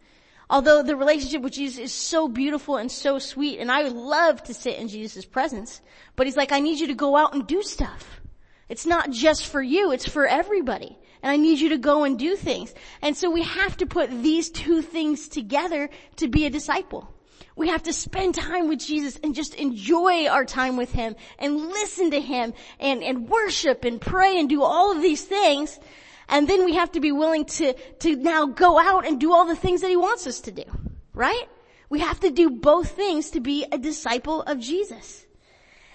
Although 0.49 0.85
the 0.85 0.95
relationship 0.95 1.43
with 1.43 1.55
Jesus 1.55 1.79
is 1.79 1.93
so 1.93 2.29
beautiful 2.29 2.77
and 2.77 2.91
so 2.91 3.19
sweet 3.19 3.59
and 3.59 3.71
I 3.71 3.83
love 3.89 4.43
to 4.45 4.55
sit 4.55 4.79
in 4.79 4.87
Jesus' 4.87 5.25
presence, 5.25 5.81
but 6.15 6.27
he's 6.27 6.37
like, 6.37 6.53
I 6.53 6.61
need 6.61 6.79
you 6.79 6.87
to 6.89 6.95
go 6.95 7.17
out 7.17 7.35
and 7.35 7.47
do 7.47 7.63
stuff. 7.63 8.21
It's 8.69 8.87
not 8.87 9.11
just 9.11 9.47
for 9.47 9.63
you, 9.63 9.91
it's 9.93 10.09
for 10.09 10.27
everybody. 10.27 10.97
And 11.23 11.33
I 11.33 11.37
need 11.37 11.59
you 11.59 11.71
to 11.71 11.79
go 11.79 12.05
and 12.05 12.19
do 12.19 12.37
things. 12.37 12.73
And 13.03 13.17
so 13.17 13.31
we 13.31 13.43
have 13.43 13.77
to 13.79 13.87
put 13.87 14.11
these 14.11 14.51
two 14.51 14.83
things 14.83 15.29
together 15.29 15.91
to 16.17 16.29
be 16.29 16.47
a 16.47 16.51
disciple. 16.51 17.13
We 17.57 17.69
have 17.71 17.85
to 17.85 17.93
spend 17.95 18.35
time 18.35 18.69
with 18.69 18.81
Jesus 18.81 19.19
and 19.23 19.35
just 19.35 19.55
enjoy 19.55 20.27
our 20.29 20.45
time 20.45 20.77
with 20.77 20.93
Him 20.93 21.17
and 21.39 21.57
listen 21.57 22.11
to 22.11 22.21
Him 22.21 22.53
and, 22.79 23.03
and 23.03 23.29
worship 23.29 23.85
and 23.85 23.99
pray 23.99 24.39
and 24.39 24.47
do 24.47 24.63
all 24.63 24.93
of 24.95 25.01
these 25.01 25.25
things. 25.25 25.81
And 26.29 26.47
then 26.47 26.67
we 26.67 26.75
have 26.75 26.93
to 26.93 27.01
be 27.01 27.13
willing 27.13 27.47
to, 27.47 27.73
to 28.01 28.15
now 28.17 28.45
go 28.45 28.79
out 28.79 29.07
and 29.07 29.19
do 29.19 29.33
all 29.33 29.47
the 29.47 29.57
things 29.57 29.81
that 29.81 29.89
He 29.89 29.97
wants 29.97 30.27
us 30.27 30.43
to 30.43 30.53
do. 30.53 30.65
Right? 31.15 31.49
We 31.89 32.01
have 32.01 32.21
to 32.21 32.31
do 32.31 32.51
both 32.51 32.91
things 32.91 33.31
to 33.31 33.41
be 33.41 33.65
a 33.73 33.79
disciple 33.79 34.43
of 34.43 34.61
Jesus. 34.61 35.25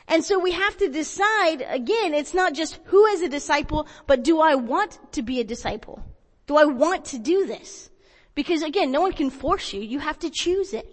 And 0.07 0.23
so 0.25 0.39
we 0.39 0.51
have 0.51 0.77
to 0.77 0.89
decide, 0.89 1.63
again, 1.69 2.15
it's 2.15 2.33
not 2.33 2.53
just 2.55 2.79
who 2.85 3.05
is 3.05 3.21
a 3.21 3.29
disciple, 3.29 3.87
but 4.07 4.23
do 4.23 4.41
I 4.41 4.55
want 4.55 4.97
to 5.11 5.21
be 5.21 5.39
a 5.39 5.43
disciple? 5.43 6.03
Do 6.47 6.57
I 6.57 6.65
want 6.65 7.05
to 7.05 7.19
do 7.19 7.45
this? 7.45 7.91
Because 8.33 8.63
again, 8.63 8.91
no 8.91 9.01
one 9.01 9.13
can 9.13 9.29
force 9.29 9.73
you. 9.73 9.81
You 9.81 9.99
have 9.99 10.17
to 10.19 10.29
choose 10.31 10.73
it. 10.73 10.87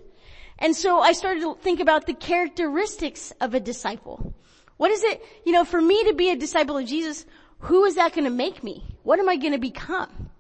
And 0.58 0.74
so 0.74 1.00
I 1.00 1.12
started 1.12 1.40
to 1.42 1.54
think 1.54 1.80
about 1.80 2.06
the 2.06 2.14
characteristics 2.14 3.32
of 3.40 3.54
a 3.54 3.60
disciple. 3.60 4.34
What 4.76 4.90
is 4.90 5.02
it, 5.04 5.22
you 5.44 5.52
know, 5.52 5.64
for 5.64 5.80
me 5.80 6.04
to 6.04 6.14
be 6.14 6.30
a 6.30 6.36
disciple 6.36 6.78
of 6.78 6.86
Jesus, 6.86 7.26
who 7.60 7.84
is 7.84 7.96
that 7.96 8.12
going 8.12 8.24
to 8.24 8.30
make 8.30 8.62
me? 8.62 8.84
What 9.02 9.18
am 9.18 9.28
I 9.28 9.36
going 9.36 9.52
to 9.52 9.58
become? 9.58 10.30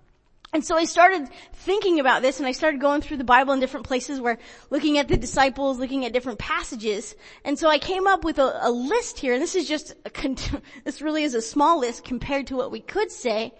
And 0.52 0.64
so 0.64 0.76
I 0.76 0.84
started 0.84 1.28
thinking 1.52 2.00
about 2.00 2.22
this 2.22 2.38
and 2.38 2.46
I 2.46 2.52
started 2.52 2.80
going 2.80 3.02
through 3.02 3.18
the 3.18 3.24
Bible 3.24 3.52
in 3.52 3.60
different 3.60 3.86
places 3.86 4.18
where 4.18 4.38
looking 4.70 4.96
at 4.96 5.06
the 5.06 5.16
disciples, 5.16 5.78
looking 5.78 6.06
at 6.06 6.14
different 6.14 6.38
passages. 6.38 7.14
And 7.44 7.58
so 7.58 7.68
I 7.68 7.78
came 7.78 8.06
up 8.06 8.24
with 8.24 8.38
a, 8.38 8.58
a 8.62 8.70
list 8.70 9.18
here 9.18 9.34
and 9.34 9.42
this 9.42 9.54
is 9.54 9.68
just, 9.68 9.94
a, 10.06 10.36
this 10.84 11.02
really 11.02 11.24
is 11.24 11.34
a 11.34 11.42
small 11.42 11.80
list 11.80 12.04
compared 12.04 12.46
to 12.46 12.56
what 12.56 12.70
we 12.70 12.80
could 12.80 13.10
say. 13.10 13.52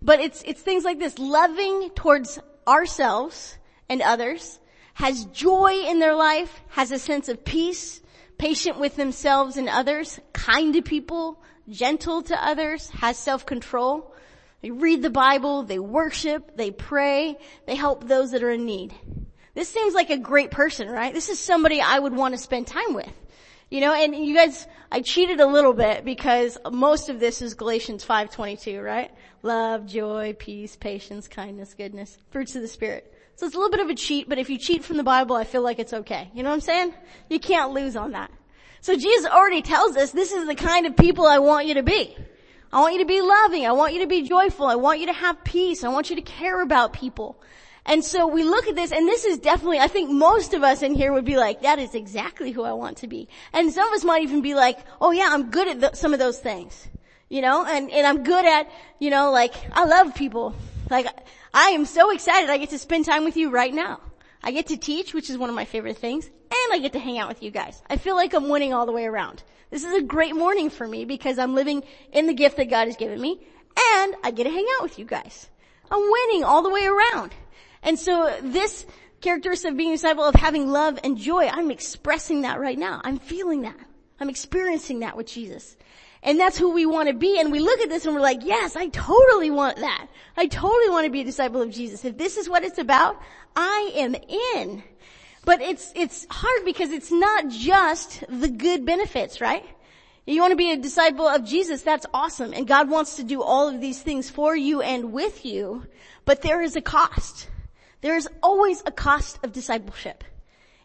But 0.00 0.20
it's, 0.20 0.42
it's 0.46 0.62
things 0.62 0.84
like 0.84 0.98
this, 0.98 1.18
loving 1.18 1.90
towards 1.90 2.38
ourselves 2.66 3.58
and 3.90 4.00
others, 4.00 4.58
has 4.94 5.24
joy 5.26 5.72
in 5.86 5.98
their 5.98 6.14
life, 6.14 6.60
has 6.68 6.90
a 6.92 6.98
sense 6.98 7.28
of 7.28 7.44
peace, 7.44 8.00
patient 8.38 8.78
with 8.78 8.96
themselves 8.96 9.56
and 9.56 9.68
others, 9.68 10.20
kind 10.32 10.74
to 10.74 10.82
people, 10.82 11.42
gentle 11.68 12.22
to 12.22 12.44
others, 12.44 12.90
has 12.90 13.16
self-control. 13.16 14.14
They 14.62 14.70
read 14.70 15.02
the 15.02 15.10
Bible, 15.10 15.62
they 15.62 15.78
worship, 15.78 16.56
they 16.56 16.70
pray, 16.70 17.38
they 17.66 17.74
help 17.74 18.06
those 18.06 18.30
that 18.32 18.42
are 18.42 18.50
in 18.50 18.64
need. 18.64 18.94
This 19.54 19.68
seems 19.68 19.94
like 19.94 20.10
a 20.10 20.18
great 20.18 20.50
person, 20.50 20.88
right? 20.88 21.12
This 21.12 21.28
is 21.28 21.38
somebody 21.38 21.80
I 21.80 21.98
would 21.98 22.14
want 22.14 22.34
to 22.34 22.38
spend 22.38 22.66
time 22.66 22.94
with. 22.94 23.12
You 23.72 23.80
know, 23.80 23.94
and 23.94 24.14
you 24.14 24.34
guys, 24.34 24.66
I 24.90 25.00
cheated 25.00 25.40
a 25.40 25.46
little 25.46 25.72
bit 25.72 26.04
because 26.04 26.58
most 26.70 27.08
of 27.08 27.18
this 27.18 27.40
is 27.40 27.54
Galatians 27.54 28.04
5.22, 28.04 28.84
right? 28.84 29.10
Love, 29.42 29.86
joy, 29.86 30.36
peace, 30.38 30.76
patience, 30.76 31.26
kindness, 31.26 31.72
goodness, 31.72 32.18
fruits 32.28 32.54
of 32.54 32.60
the 32.60 32.68
Spirit. 32.68 33.10
So 33.36 33.46
it's 33.46 33.54
a 33.54 33.58
little 33.58 33.70
bit 33.70 33.80
of 33.80 33.88
a 33.88 33.94
cheat, 33.94 34.28
but 34.28 34.36
if 34.36 34.50
you 34.50 34.58
cheat 34.58 34.84
from 34.84 34.98
the 34.98 35.02
Bible, 35.02 35.36
I 35.36 35.44
feel 35.44 35.62
like 35.62 35.78
it's 35.78 35.94
okay. 35.94 36.30
You 36.34 36.42
know 36.42 36.50
what 36.50 36.56
I'm 36.56 36.60
saying? 36.60 36.92
You 37.30 37.40
can't 37.40 37.72
lose 37.72 37.96
on 37.96 38.12
that. 38.12 38.30
So 38.82 38.94
Jesus 38.94 39.24
already 39.24 39.62
tells 39.62 39.96
us 39.96 40.10
this 40.10 40.32
is 40.32 40.46
the 40.46 40.54
kind 40.54 40.84
of 40.84 40.94
people 40.94 41.26
I 41.26 41.38
want 41.38 41.66
you 41.66 41.72
to 41.72 41.82
be. 41.82 42.14
I 42.74 42.80
want 42.82 42.92
you 42.92 43.00
to 43.00 43.06
be 43.06 43.22
loving. 43.22 43.64
I 43.64 43.72
want 43.72 43.94
you 43.94 44.00
to 44.00 44.06
be 44.06 44.28
joyful. 44.28 44.66
I 44.66 44.74
want 44.74 45.00
you 45.00 45.06
to 45.06 45.14
have 45.14 45.42
peace. 45.44 45.82
I 45.82 45.88
want 45.88 46.10
you 46.10 46.16
to 46.16 46.22
care 46.22 46.60
about 46.60 46.92
people. 46.92 47.40
And 47.84 48.04
so 48.04 48.26
we 48.26 48.44
look 48.44 48.68
at 48.68 48.76
this 48.76 48.92
and 48.92 49.08
this 49.08 49.24
is 49.24 49.38
definitely, 49.38 49.78
I 49.78 49.88
think 49.88 50.10
most 50.10 50.54
of 50.54 50.62
us 50.62 50.82
in 50.82 50.94
here 50.94 51.12
would 51.12 51.24
be 51.24 51.36
like, 51.36 51.62
that 51.62 51.78
is 51.78 51.94
exactly 51.94 52.52
who 52.52 52.62
I 52.62 52.72
want 52.72 52.98
to 52.98 53.08
be. 53.08 53.28
And 53.52 53.72
some 53.72 53.88
of 53.88 53.94
us 53.94 54.04
might 54.04 54.22
even 54.22 54.40
be 54.40 54.54
like, 54.54 54.78
oh 55.00 55.10
yeah, 55.10 55.28
I'm 55.30 55.50
good 55.50 55.68
at 55.68 55.80
the, 55.80 55.94
some 55.94 56.12
of 56.12 56.18
those 56.20 56.38
things. 56.38 56.88
You 57.28 57.40
know, 57.40 57.64
and, 57.64 57.90
and 57.90 58.06
I'm 58.06 58.24
good 58.24 58.44
at, 58.44 58.70
you 58.98 59.10
know, 59.10 59.32
like, 59.32 59.54
I 59.72 59.84
love 59.84 60.14
people. 60.14 60.54
Like, 60.90 61.06
I 61.54 61.70
am 61.70 61.86
so 61.86 62.10
excited 62.10 62.50
I 62.50 62.58
get 62.58 62.70
to 62.70 62.78
spend 62.78 63.06
time 63.06 63.24
with 63.24 63.36
you 63.36 63.50
right 63.50 63.72
now. 63.72 64.00
I 64.42 64.50
get 64.50 64.66
to 64.68 64.76
teach, 64.76 65.14
which 65.14 65.30
is 65.30 65.38
one 65.38 65.48
of 65.48 65.54
my 65.54 65.64
favorite 65.64 65.96
things, 65.96 66.26
and 66.26 66.72
I 66.72 66.78
get 66.78 66.92
to 66.92 66.98
hang 66.98 67.18
out 67.18 67.28
with 67.28 67.42
you 67.42 67.50
guys. 67.50 67.80
I 67.88 67.96
feel 67.96 68.16
like 68.16 68.34
I'm 68.34 68.48
winning 68.48 68.74
all 68.74 68.86
the 68.86 68.92
way 68.92 69.06
around. 69.06 69.42
This 69.70 69.84
is 69.84 69.94
a 69.94 70.02
great 70.02 70.36
morning 70.36 70.68
for 70.68 70.86
me 70.86 71.06
because 71.06 71.38
I'm 71.38 71.54
living 71.54 71.84
in 72.12 72.26
the 72.26 72.34
gift 72.34 72.58
that 72.58 72.68
God 72.68 72.88
has 72.88 72.96
given 72.96 73.20
me, 73.20 73.40
and 73.94 74.14
I 74.22 74.30
get 74.30 74.44
to 74.44 74.50
hang 74.50 74.66
out 74.76 74.82
with 74.82 74.98
you 74.98 75.06
guys. 75.06 75.48
I'm 75.90 76.00
winning 76.00 76.44
all 76.44 76.62
the 76.62 76.70
way 76.70 76.84
around. 76.84 77.32
And 77.82 77.98
so 77.98 78.34
this 78.42 78.86
characteristic 79.20 79.70
of 79.72 79.76
being 79.76 79.90
a 79.90 79.94
disciple 79.94 80.24
of 80.24 80.34
having 80.34 80.68
love 80.70 80.98
and 81.02 81.16
joy, 81.16 81.48
I'm 81.48 81.70
expressing 81.70 82.42
that 82.42 82.60
right 82.60 82.78
now. 82.78 83.00
I'm 83.04 83.18
feeling 83.18 83.62
that. 83.62 83.76
I'm 84.20 84.28
experiencing 84.28 85.00
that 85.00 85.16
with 85.16 85.26
Jesus. 85.26 85.76
And 86.22 86.38
that's 86.38 86.56
who 86.56 86.72
we 86.72 86.86
want 86.86 87.08
to 87.08 87.14
be. 87.14 87.40
And 87.40 87.50
we 87.50 87.58
look 87.58 87.80
at 87.80 87.88
this 87.88 88.06
and 88.06 88.14
we're 88.14 88.20
like, 88.20 88.44
yes, 88.44 88.76
I 88.76 88.88
totally 88.88 89.50
want 89.50 89.78
that. 89.78 90.06
I 90.36 90.46
totally 90.46 90.90
want 90.90 91.06
to 91.06 91.10
be 91.10 91.22
a 91.22 91.24
disciple 91.24 91.60
of 91.60 91.70
Jesus. 91.70 92.04
If 92.04 92.16
this 92.16 92.36
is 92.36 92.48
what 92.48 92.62
it's 92.62 92.78
about, 92.78 93.20
I 93.56 93.92
am 93.96 94.14
in. 94.54 94.82
But 95.44 95.60
it's, 95.60 95.92
it's 95.96 96.26
hard 96.30 96.64
because 96.64 96.90
it's 96.90 97.10
not 97.10 97.48
just 97.48 98.22
the 98.28 98.48
good 98.48 98.86
benefits, 98.86 99.40
right? 99.40 99.64
You 100.24 100.40
want 100.40 100.52
to 100.52 100.56
be 100.56 100.70
a 100.70 100.76
disciple 100.76 101.26
of 101.26 101.44
Jesus, 101.44 101.82
that's 101.82 102.06
awesome. 102.14 102.52
And 102.52 102.68
God 102.68 102.88
wants 102.88 103.16
to 103.16 103.24
do 103.24 103.42
all 103.42 103.68
of 103.68 103.80
these 103.80 104.00
things 104.00 104.30
for 104.30 104.54
you 104.54 104.80
and 104.80 105.12
with 105.12 105.44
you, 105.44 105.84
but 106.24 106.42
there 106.42 106.62
is 106.62 106.76
a 106.76 106.80
cost. 106.80 107.48
There 108.02 108.16
is 108.16 108.28
always 108.42 108.82
a 108.84 108.92
cost 108.92 109.38
of 109.42 109.52
discipleship. 109.52 110.24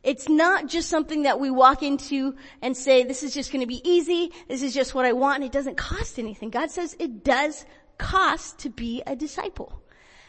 It's 0.04 0.30
not 0.30 0.68
just 0.68 0.90
something 0.90 1.24
that 1.24 1.40
we 1.40 1.52
walk 1.52 1.84
into 1.84 2.36
and 2.62 2.78
say, 2.78 3.04
this 3.04 3.24
is 3.24 3.34
just 3.34 3.52
going 3.52 3.62
to 3.62 3.68
be 3.68 3.82
easy. 3.84 4.32
This 4.48 4.64
is 4.64 4.74
just 4.74 4.96
what 4.96 5.06
I 5.06 5.12
want. 5.12 5.38
And 5.38 5.44
it 5.44 5.52
doesn't 5.52 5.76
cost 5.76 6.18
anything. 6.18 6.50
God 6.50 6.72
says 6.72 6.96
it 6.98 7.26
does 7.26 7.66
cost 7.98 8.60
to 8.60 8.70
be 8.70 9.04
a 9.06 9.16
disciple. 9.16 9.82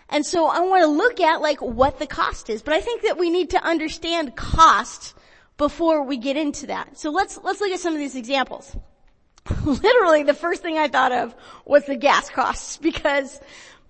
And 0.09 0.25
so 0.25 0.47
I 0.47 0.61
want 0.61 0.83
to 0.83 0.89
look 0.89 1.21
at 1.21 1.43
like 1.43 1.61
what 1.61 1.99
the 1.99 2.07
cost 2.07 2.49
is, 2.49 2.63
but 2.63 2.73
I 2.73 2.81
think 2.81 3.03
that 3.03 3.19
we 3.19 3.31
need 3.31 3.51
to 3.51 3.63
understand 3.63 4.35
cost 4.35 5.15
before 5.59 6.03
we 6.03 6.17
get 6.17 6.37
into 6.37 6.69
that. 6.69 6.99
So 6.99 7.11
let's, 7.11 7.39
let's 7.43 7.61
look 7.61 7.71
at 7.71 7.81
some 7.81 7.93
of 7.93 7.99
these 7.99 8.17
examples. 8.17 8.75
Literally 9.65 10.23
the 10.23 10.35
first 10.35 10.63
thing 10.63 10.79
I 10.79 10.89
thought 10.89 11.13
of 11.13 11.35
was 11.67 11.85
the 11.85 11.97
gas 11.97 12.31
costs 12.31 12.77
because 12.83 13.39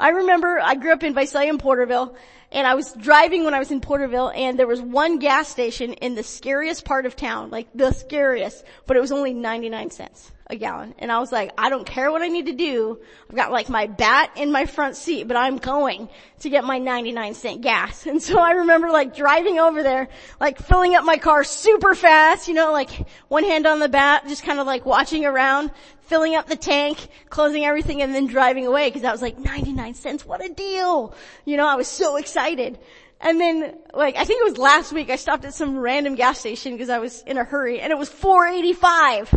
I 0.01 0.11
remember 0.11 0.59
I 0.61 0.75
grew 0.75 0.93
up 0.93 1.03
in 1.03 1.15
Visalia 1.15 1.51
and 1.51 1.61
Porterville 1.61 2.17
and 2.53 2.67
I 2.67 2.75
was 2.75 2.93
driving 2.95 3.45
when 3.45 3.55
I 3.55 3.59
was 3.59 3.71
in 3.71 3.81
Porterville 3.81 4.31
and 4.31 4.59
there 4.59 4.67
was 4.67 4.81
one 4.81 5.19
gas 5.19 5.49
station 5.49 5.93
in 5.95 6.15
the 6.15 6.23
scariest 6.23 6.85
part 6.85 7.07
of 7.07 7.17
town, 7.17 7.51
like 7.51 7.69
the 7.75 7.93
scariest, 7.93 8.65
but 8.87 8.97
it 8.97 9.01
was 9.01 9.13
only 9.13 9.35
99 9.35 9.91
cents 9.91 10.33
a 10.51 10.57
gallon. 10.57 10.95
And 10.99 11.13
I 11.13 11.19
was 11.19 11.31
like, 11.31 11.53
I 11.59 11.69
don't 11.69 11.87
care 11.87 12.11
what 12.11 12.23
I 12.23 12.29
need 12.29 12.47
to 12.47 12.53
do. 12.53 12.99
I've 13.29 13.37
got 13.37 13.53
like 13.53 13.69
my 13.69 13.87
bat 13.87 14.33
in 14.37 14.51
my 14.51 14.65
front 14.65 14.97
seat, 14.97 15.29
but 15.29 15.37
I'm 15.37 15.59
going 15.59 16.09
to 16.41 16.51
get 16.51 16.65
my 16.65 16.79
99 16.79 17.35
cent 17.35 17.61
gas. 17.61 18.07
And 18.19 18.23
so 18.23 18.39
I 18.39 18.53
remember 18.53 18.91
like 18.91 19.15
driving 19.15 19.59
over 19.59 19.83
there, 19.83 20.09
like 20.41 20.59
filling 20.59 20.95
up 20.95 21.05
my 21.05 21.19
car 21.19 21.45
super 21.45 21.95
fast, 21.95 22.49
you 22.49 22.55
know, 22.55 22.73
like 22.73 23.07
one 23.29 23.45
hand 23.45 23.67
on 23.67 23.81
the 23.81 23.89
bat, 23.89 24.25
just 24.27 24.43
kind 24.43 24.59
of 24.59 24.67
like 24.67 24.87
watching 24.87 25.27
around, 25.27 25.71
filling 26.01 26.35
up 26.35 26.47
the 26.47 26.57
tank, 26.57 27.09
closing 27.29 27.65
everything 27.65 28.01
and 28.01 28.15
then 28.15 28.27
driving 28.27 28.67
away 28.67 28.89
because 28.89 29.05
I 29.05 29.13
was 29.13 29.21
like 29.21 29.39
99 29.39 29.95
cents, 29.95 30.25
what 30.25 30.45
a 30.45 30.49
deal. 30.49 31.15
You 31.45 31.59
know, 31.59 31.69
I 31.69 31.75
was 31.75 31.87
so 31.87 32.17
excited. 32.17 32.79
And 33.21 33.41
then, 33.41 33.77
like, 33.93 34.17
I 34.17 34.25
think 34.25 34.41
it 34.41 34.45
was 34.45 34.59
last 34.59 34.93
week, 34.93 35.11
I 35.11 35.17
stopped 35.17 35.45
at 35.45 35.53
some 35.53 35.77
random 35.77 36.15
gas 36.15 36.39
station 36.39 36.73
because 36.73 36.89
I 36.89 36.99
was 36.99 37.23
in 37.23 37.37
a 37.37 37.43
hurry, 37.43 37.81
and 37.81 37.91
it 37.91 37.99
was 37.99 38.09
485. 38.09 39.35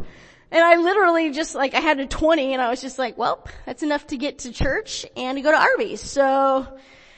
And 0.51 0.63
I 0.63 0.75
literally 0.75 1.31
just 1.31 1.55
like, 1.55 1.73
I 1.73 1.79
had 1.79 1.99
a 1.99 2.05
20 2.05 2.53
and 2.53 2.61
I 2.61 2.69
was 2.69 2.81
just 2.81 2.99
like, 2.99 3.17
well, 3.17 3.47
that's 3.65 3.83
enough 3.83 4.07
to 4.07 4.17
get 4.17 4.39
to 4.39 4.51
church 4.51 5.05
and 5.15 5.37
to 5.37 5.41
go 5.41 5.51
to 5.51 5.57
Arby's. 5.57 6.01
So, 6.01 6.67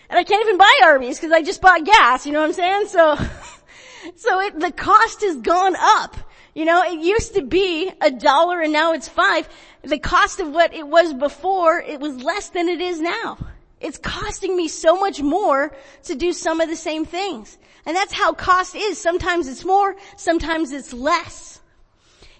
and 0.10 0.20
I 0.20 0.24
can't 0.24 0.46
even 0.46 0.60
buy 0.60 0.80
Arby's 0.84 1.18
because 1.20 1.32
I 1.32 1.42
just 1.42 1.60
bought 1.60 1.84
gas, 1.84 2.28
you 2.28 2.32
know 2.32 2.42
what 2.42 2.48
I'm 2.48 2.54
saying? 2.54 2.88
So, 2.88 3.16
so 4.18 4.40
it, 4.42 4.60
the 4.60 4.72
cost 4.72 5.22
has 5.22 5.38
gone 5.38 5.75
up. 5.78 6.16
You 6.54 6.66
know, 6.66 6.84
it 6.84 7.00
used 7.00 7.34
to 7.34 7.42
be 7.42 7.92
a 8.00 8.12
dollar 8.12 8.62
and 8.62 8.72
now 8.72 8.94
it's 8.94 9.10
five. 9.10 9.50
The 9.82 9.98
cost 9.98 10.40
of 10.40 10.52
what 10.52 10.75
it 10.75 10.88
was 10.88 11.12
before, 11.13 11.80
it 11.80 12.00
was 12.00 12.24
less 12.24 12.50
than 12.50 12.70
it 12.70 12.82
is 12.82 13.02
now. 13.02 13.40
It's 13.82 13.98
costing 13.98 14.56
me 14.56 14.68
so 14.68 15.00
much 15.00 15.22
more 15.22 15.75
to 16.04 16.16
do 16.16 16.32
some 16.32 16.62
of 16.62 16.70
the 16.70 16.75
same 16.75 17.06
things. 17.06 17.58
And 17.86 17.98
that's 17.98 18.13
how 18.13 18.34
cost 18.34 18.75
is. 18.75 19.02
Sometimes 19.02 19.48
it's 19.48 19.66
more, 19.66 19.96
sometimes 20.16 20.72
it's 20.72 20.94
less. 20.94 21.60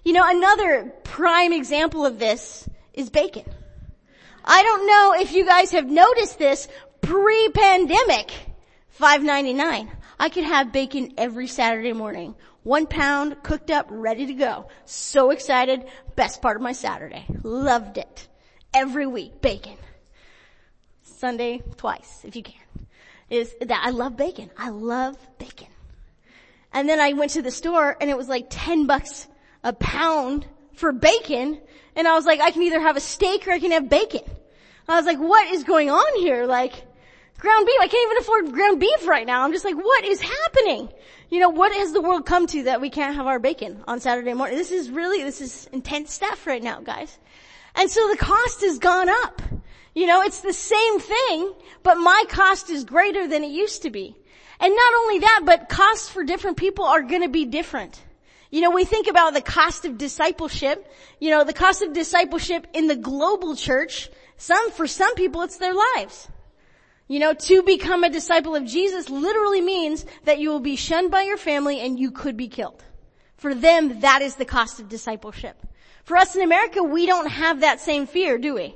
You 0.04 0.12
know, 0.12 0.24
another 0.26 0.94
prime 1.04 1.54
example 1.54 2.06
of 2.06 2.20
this 2.20 2.68
is 2.94 3.10
bacon. 3.10 3.46
I 4.44 4.62
don't 4.62 4.86
know 4.88 5.14
if 5.18 5.32
you 5.32 5.46
guys 5.46 5.72
have 5.72 5.90
noticed 5.90 6.38
this 6.38 6.68
pre-pandemic, 7.02 8.32
five 8.90 9.24
ninety 9.24 9.54
nine. 9.54 9.90
I 10.20 10.28
could 10.28 10.44
have 10.44 10.74
bacon 10.74 11.14
every 11.18 11.48
Saturday 11.48 11.94
morning. 11.94 12.36
One 12.64 12.86
pound, 12.86 13.44
cooked 13.44 13.72
up, 13.72 13.88
ready 13.90 14.26
to 14.28 14.34
go. 14.34 14.68
So 14.86 15.32
excited. 15.32 15.86
Best 16.16 16.42
part 16.42 16.58
of 16.58 16.62
my 16.62 16.74
Saturday. 16.74 17.26
Loved 17.44 17.98
it. 17.98 18.28
Every 18.74 19.08
week, 19.08 19.42
bacon. 19.42 19.78
Sunday, 21.04 21.62
twice, 21.78 22.22
if 22.26 22.36
you 22.36 22.44
can. 22.44 22.56
Is 23.30 23.54
that 23.62 23.82
I 23.86 23.92
love 23.92 24.18
bacon. 24.18 24.50
I 24.58 24.70
love 24.70 25.18
bacon. 25.38 25.68
And 26.74 26.88
then 26.90 27.00
I 27.00 27.14
went 27.14 27.32
to 27.32 27.42
the 27.42 27.52
store 27.52 27.96
and 28.00 28.10
it 28.10 28.18
was 28.18 28.28
like 28.28 28.48
10 28.50 28.86
bucks 28.88 29.28
a 29.64 29.74
pound 29.74 30.46
for 30.74 30.92
bacon. 30.92 31.60
And 31.96 32.08
I 32.08 32.16
was 32.16 32.26
like, 32.26 32.40
I 32.40 32.52
can 32.52 32.64
either 32.64 32.80
have 32.80 32.98
a 32.98 33.02
steak 33.02 33.48
or 33.48 33.52
I 33.52 33.60
can 33.60 33.72
have 33.72 33.90
bacon. 33.90 34.22
I 34.88 34.98
was 34.98 35.06
like, 35.06 35.20
what 35.20 35.48
is 35.54 35.64
going 35.64 35.90
on 35.90 36.20
here? 36.20 36.46
Like, 36.46 36.74
ground 37.38 37.66
beef, 37.66 37.76
I 37.80 37.88
can't 37.88 38.12
even 38.12 38.18
afford 38.22 38.54
ground 38.54 38.80
beef 38.80 39.08
right 39.08 39.26
now. 39.26 39.44
I'm 39.44 39.54
just 39.54 39.66
like, 39.66 39.76
what 39.76 40.04
is 40.06 40.22
happening? 40.22 40.90
You 41.30 41.40
know, 41.40 41.50
what 41.50 41.74
has 41.74 41.94
the 41.94 42.02
world 42.02 42.26
come 42.26 42.48
to 42.48 42.64
that 42.64 42.82
we 42.82 42.90
can't 42.90 43.16
have 43.16 43.28
our 43.28 43.40
bacon 43.40 43.84
on 43.88 44.00
Saturday 44.00 44.34
morning? 44.34 44.58
This 44.58 44.72
is 44.72 44.90
really, 44.90 45.24
this 45.24 45.42
is 45.42 45.70
intense 45.72 46.14
stuff 46.14 46.46
right 46.46 46.62
now, 46.62 46.82
guys. 46.82 47.18
And 47.76 47.90
so 47.90 48.08
the 48.10 48.18
cost 48.18 48.62
has 48.62 48.80
gone 48.80 49.10
up. 49.10 49.42
You 49.96 50.08
know, 50.08 50.22
it's 50.22 50.42
the 50.42 50.54
same 50.54 51.00
thing, 51.00 51.54
but 51.84 51.96
my 51.96 52.24
cost 52.28 52.70
is 52.70 52.84
greater 52.84 53.28
than 53.28 53.44
it 53.44 53.52
used 53.52 53.84
to 53.84 53.90
be. 53.90 54.16
And 54.60 54.76
not 54.76 54.94
only 54.96 55.20
that, 55.20 55.42
but 55.46 55.70
costs 55.70 56.10
for 56.10 56.24
different 56.24 56.58
people 56.58 56.86
are 56.86 57.02
gonna 57.02 57.30
be 57.30 57.46
different. 57.46 58.02
You 58.54 58.62
know, 58.62 58.70
we 58.70 58.86
think 58.86 59.08
about 59.08 59.34
the 59.34 59.42
cost 59.42 59.84
of 59.84 59.98
discipleship. 59.98 60.88
You 61.20 61.32
know, 61.32 61.44
the 61.44 61.54
cost 61.54 61.82
of 61.82 61.92
discipleship 61.92 62.68
in 62.74 62.86
the 62.86 62.96
global 62.96 63.56
church, 63.56 64.12
some, 64.38 64.70
for 64.70 64.86
some 64.86 65.16
people 65.16 65.42
it's 65.42 65.58
their 65.58 65.74
lives. 65.74 66.28
You 67.08 67.18
know, 67.18 67.34
to 67.34 67.64
become 67.64 68.04
a 68.04 68.12
disciple 68.12 68.56
of 68.56 68.64
Jesus 68.64 69.10
literally 69.10 69.62
means 69.62 70.06
that 70.26 70.38
you 70.38 70.50
will 70.52 70.60
be 70.60 70.76
shunned 70.76 71.10
by 71.10 71.24
your 71.24 71.38
family 71.38 71.80
and 71.80 72.00
you 72.00 72.12
could 72.12 72.38
be 72.38 72.48
killed. 72.48 72.84
For 73.38 73.56
them, 73.56 74.02
that 74.02 74.22
is 74.22 74.36
the 74.36 74.46
cost 74.46 74.80
of 74.80 74.88
discipleship. 74.88 75.58
For 76.04 76.16
us 76.16 76.36
in 76.36 76.44
America, 76.44 76.84
we 76.84 77.08
don't 77.08 77.32
have 77.32 77.62
that 77.62 77.82
same 77.82 78.06
fear, 78.06 78.38
do 78.38 78.54
we? 78.54 78.76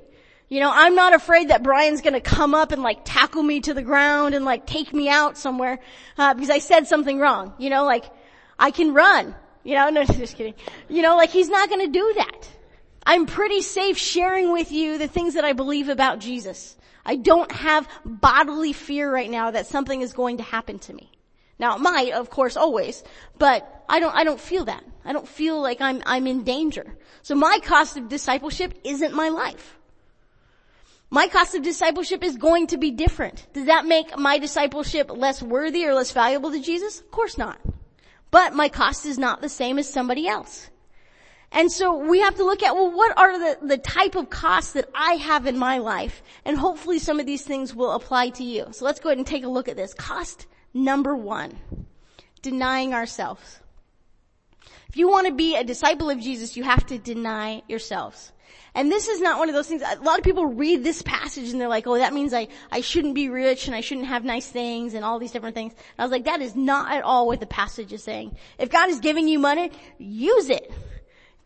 You 0.50 0.60
know, 0.60 0.72
I'm 0.74 0.96
not 0.96 1.14
afraid 1.14 1.50
that 1.50 1.62
Brian's 1.62 2.02
gonna 2.02 2.20
come 2.20 2.56
up 2.56 2.72
and 2.72 2.82
like 2.82 3.02
tackle 3.06 3.44
me 3.44 3.60
to 3.60 3.76
the 3.76 3.84
ground 3.84 4.34
and 4.34 4.44
like 4.44 4.66
take 4.66 4.92
me 4.92 5.08
out 5.08 5.38
somewhere, 5.38 5.78
uh, 6.18 6.34
because 6.34 6.50
I 6.50 6.58
said 6.58 6.88
something 6.88 7.20
wrong. 7.20 7.54
You 7.60 7.70
know, 7.70 7.86
like, 7.86 8.06
I 8.58 8.72
can 8.72 8.96
run. 8.96 9.36
You 9.68 9.76
know, 9.76 9.90
no, 9.90 10.04
just 10.06 10.38
kidding. 10.38 10.54
You 10.88 11.02
know, 11.02 11.18
like 11.18 11.30
he's 11.30 11.50
not 11.50 11.70
gonna 11.70 11.90
do 11.90 12.14
that. 12.16 12.50
I'm 13.06 13.26
pretty 13.26 13.62
safe 13.62 13.98
sharing 13.98 14.54
with 14.54 14.72
you 14.72 14.98
the 14.98 15.10
things 15.10 15.34
that 15.34 15.44
I 15.44 15.52
believe 15.52 15.90
about 15.90 16.20
Jesus. 16.20 16.78
I 17.06 17.18
don't 17.18 17.52
have 17.52 17.88
bodily 18.06 18.72
fear 18.72 19.12
right 19.14 19.30
now 19.30 19.52
that 19.52 19.68
something 19.68 20.02
is 20.02 20.14
going 20.14 20.38
to 20.38 20.44
happen 20.44 20.80
to 20.80 20.94
me. 20.94 21.12
Now 21.60 21.76
it 21.76 21.80
might, 21.80 22.14
of 22.14 22.30
course, 22.30 22.56
always, 22.56 23.04
but 23.38 23.86
I 23.90 24.00
don't, 24.00 24.16
I 24.16 24.24
don't 24.24 24.40
feel 24.40 24.66
that. 24.66 24.84
I 25.04 25.12
don't 25.12 25.28
feel 25.28 25.62
like 25.62 25.82
I'm, 25.82 26.02
I'm 26.06 26.28
in 26.28 26.44
danger. 26.44 26.98
So 27.22 27.36
my 27.36 27.60
cost 27.64 27.98
of 27.98 28.10
discipleship 28.10 28.74
isn't 28.84 29.14
my 29.14 29.30
life. 29.30 29.78
My 31.10 31.28
cost 31.28 31.56
of 31.56 31.64
discipleship 31.64 32.24
is 32.24 32.38
going 32.38 32.68
to 32.68 32.78
be 32.78 32.92
different. 32.92 33.48
Does 33.54 33.66
that 33.68 33.86
make 33.86 34.18
my 34.18 34.38
discipleship 34.38 35.10
less 35.10 35.42
worthy 35.42 35.86
or 35.86 35.94
less 35.94 36.12
valuable 36.12 36.52
to 36.52 36.60
Jesus? 36.60 37.00
Of 37.00 37.12
course 37.12 37.38
not. 37.38 37.60
But 38.32 38.54
my 38.54 38.70
cost 38.70 39.06
is 39.06 39.18
not 39.18 39.42
the 39.42 39.50
same 39.50 39.80
as 39.80 39.90
somebody 39.90 40.28
else. 40.28 40.70
And 41.52 41.72
so 41.72 41.98
we 41.98 42.20
have 42.20 42.36
to 42.36 42.44
look 42.44 42.62
at, 42.62 42.76
well, 42.76 42.92
what 42.92 43.18
are 43.18 43.40
the, 43.40 43.66
the 43.66 43.78
type 43.78 44.16
of 44.16 44.30
costs 44.30 44.74
that 44.74 44.90
I 44.94 45.14
have 45.14 45.46
in 45.46 45.58
my 45.58 45.78
life? 45.78 46.22
And 46.44 46.58
hopefully 46.58 47.00
some 47.00 47.20
of 47.20 47.26
these 47.26 47.44
things 47.44 47.74
will 47.74 47.92
apply 47.92 48.30
to 48.32 48.44
you. 48.44 48.68
So 48.72 48.84
let's 48.84 49.00
go 49.00 49.10
ahead 49.10 49.18
and 49.18 49.26
take 49.26 49.46
a 49.46 49.50
look 49.50 49.70
at 49.70 49.78
this. 49.78 49.94
Cost 49.94 50.46
number 50.74 51.16
one. 51.16 51.58
Denying 52.42 52.94
ourselves. 52.94 53.62
If 54.90 54.98
you 54.98 55.10
want 55.10 55.28
to 55.28 55.34
be 55.34 55.56
a 55.56 55.64
disciple 55.64 56.10
of 56.10 56.20
Jesus, 56.20 56.58
you 56.58 56.64
have 56.64 56.86
to 56.88 56.98
deny 56.98 57.62
yourselves. 57.68 58.32
And 58.78 58.92
this 58.92 59.08
is 59.08 59.20
not 59.20 59.40
one 59.40 59.50
of 59.50 59.56
those 59.56 59.68
things, 59.68 59.82
a 59.82 60.00
lot 60.04 60.20
of 60.20 60.24
people 60.24 60.46
read 60.46 60.84
this 60.84 61.02
passage 61.02 61.50
and 61.50 61.60
they're 61.60 61.68
like, 61.68 61.88
oh, 61.88 61.98
that 61.98 62.14
means 62.14 62.32
I, 62.32 62.48
I 62.72 62.82
shouldn't 62.82 63.16
be 63.16 63.28
rich 63.28 63.66
and 63.66 63.76
I 63.76 63.82
shouldn't 63.82 64.06
have 64.06 64.24
nice 64.24 64.48
things 64.48 64.94
and 64.94 65.04
all 65.04 65.18
these 65.18 65.32
different 65.32 65.56
things. 65.56 65.74
And 65.74 65.82
I 65.98 66.04
was 66.04 66.12
like, 66.12 66.26
that 66.26 66.42
is 66.42 66.56
not 66.56 66.92
at 66.92 67.04
all 67.04 67.26
what 67.26 67.40
the 67.40 67.48
passage 67.48 67.92
is 67.92 68.04
saying. 68.04 68.38
If 68.60 68.70
God 68.70 68.90
is 68.92 69.00
giving 69.00 69.28
you 69.28 69.40
money, 69.40 69.72
use 69.98 70.52
it. 70.52 70.72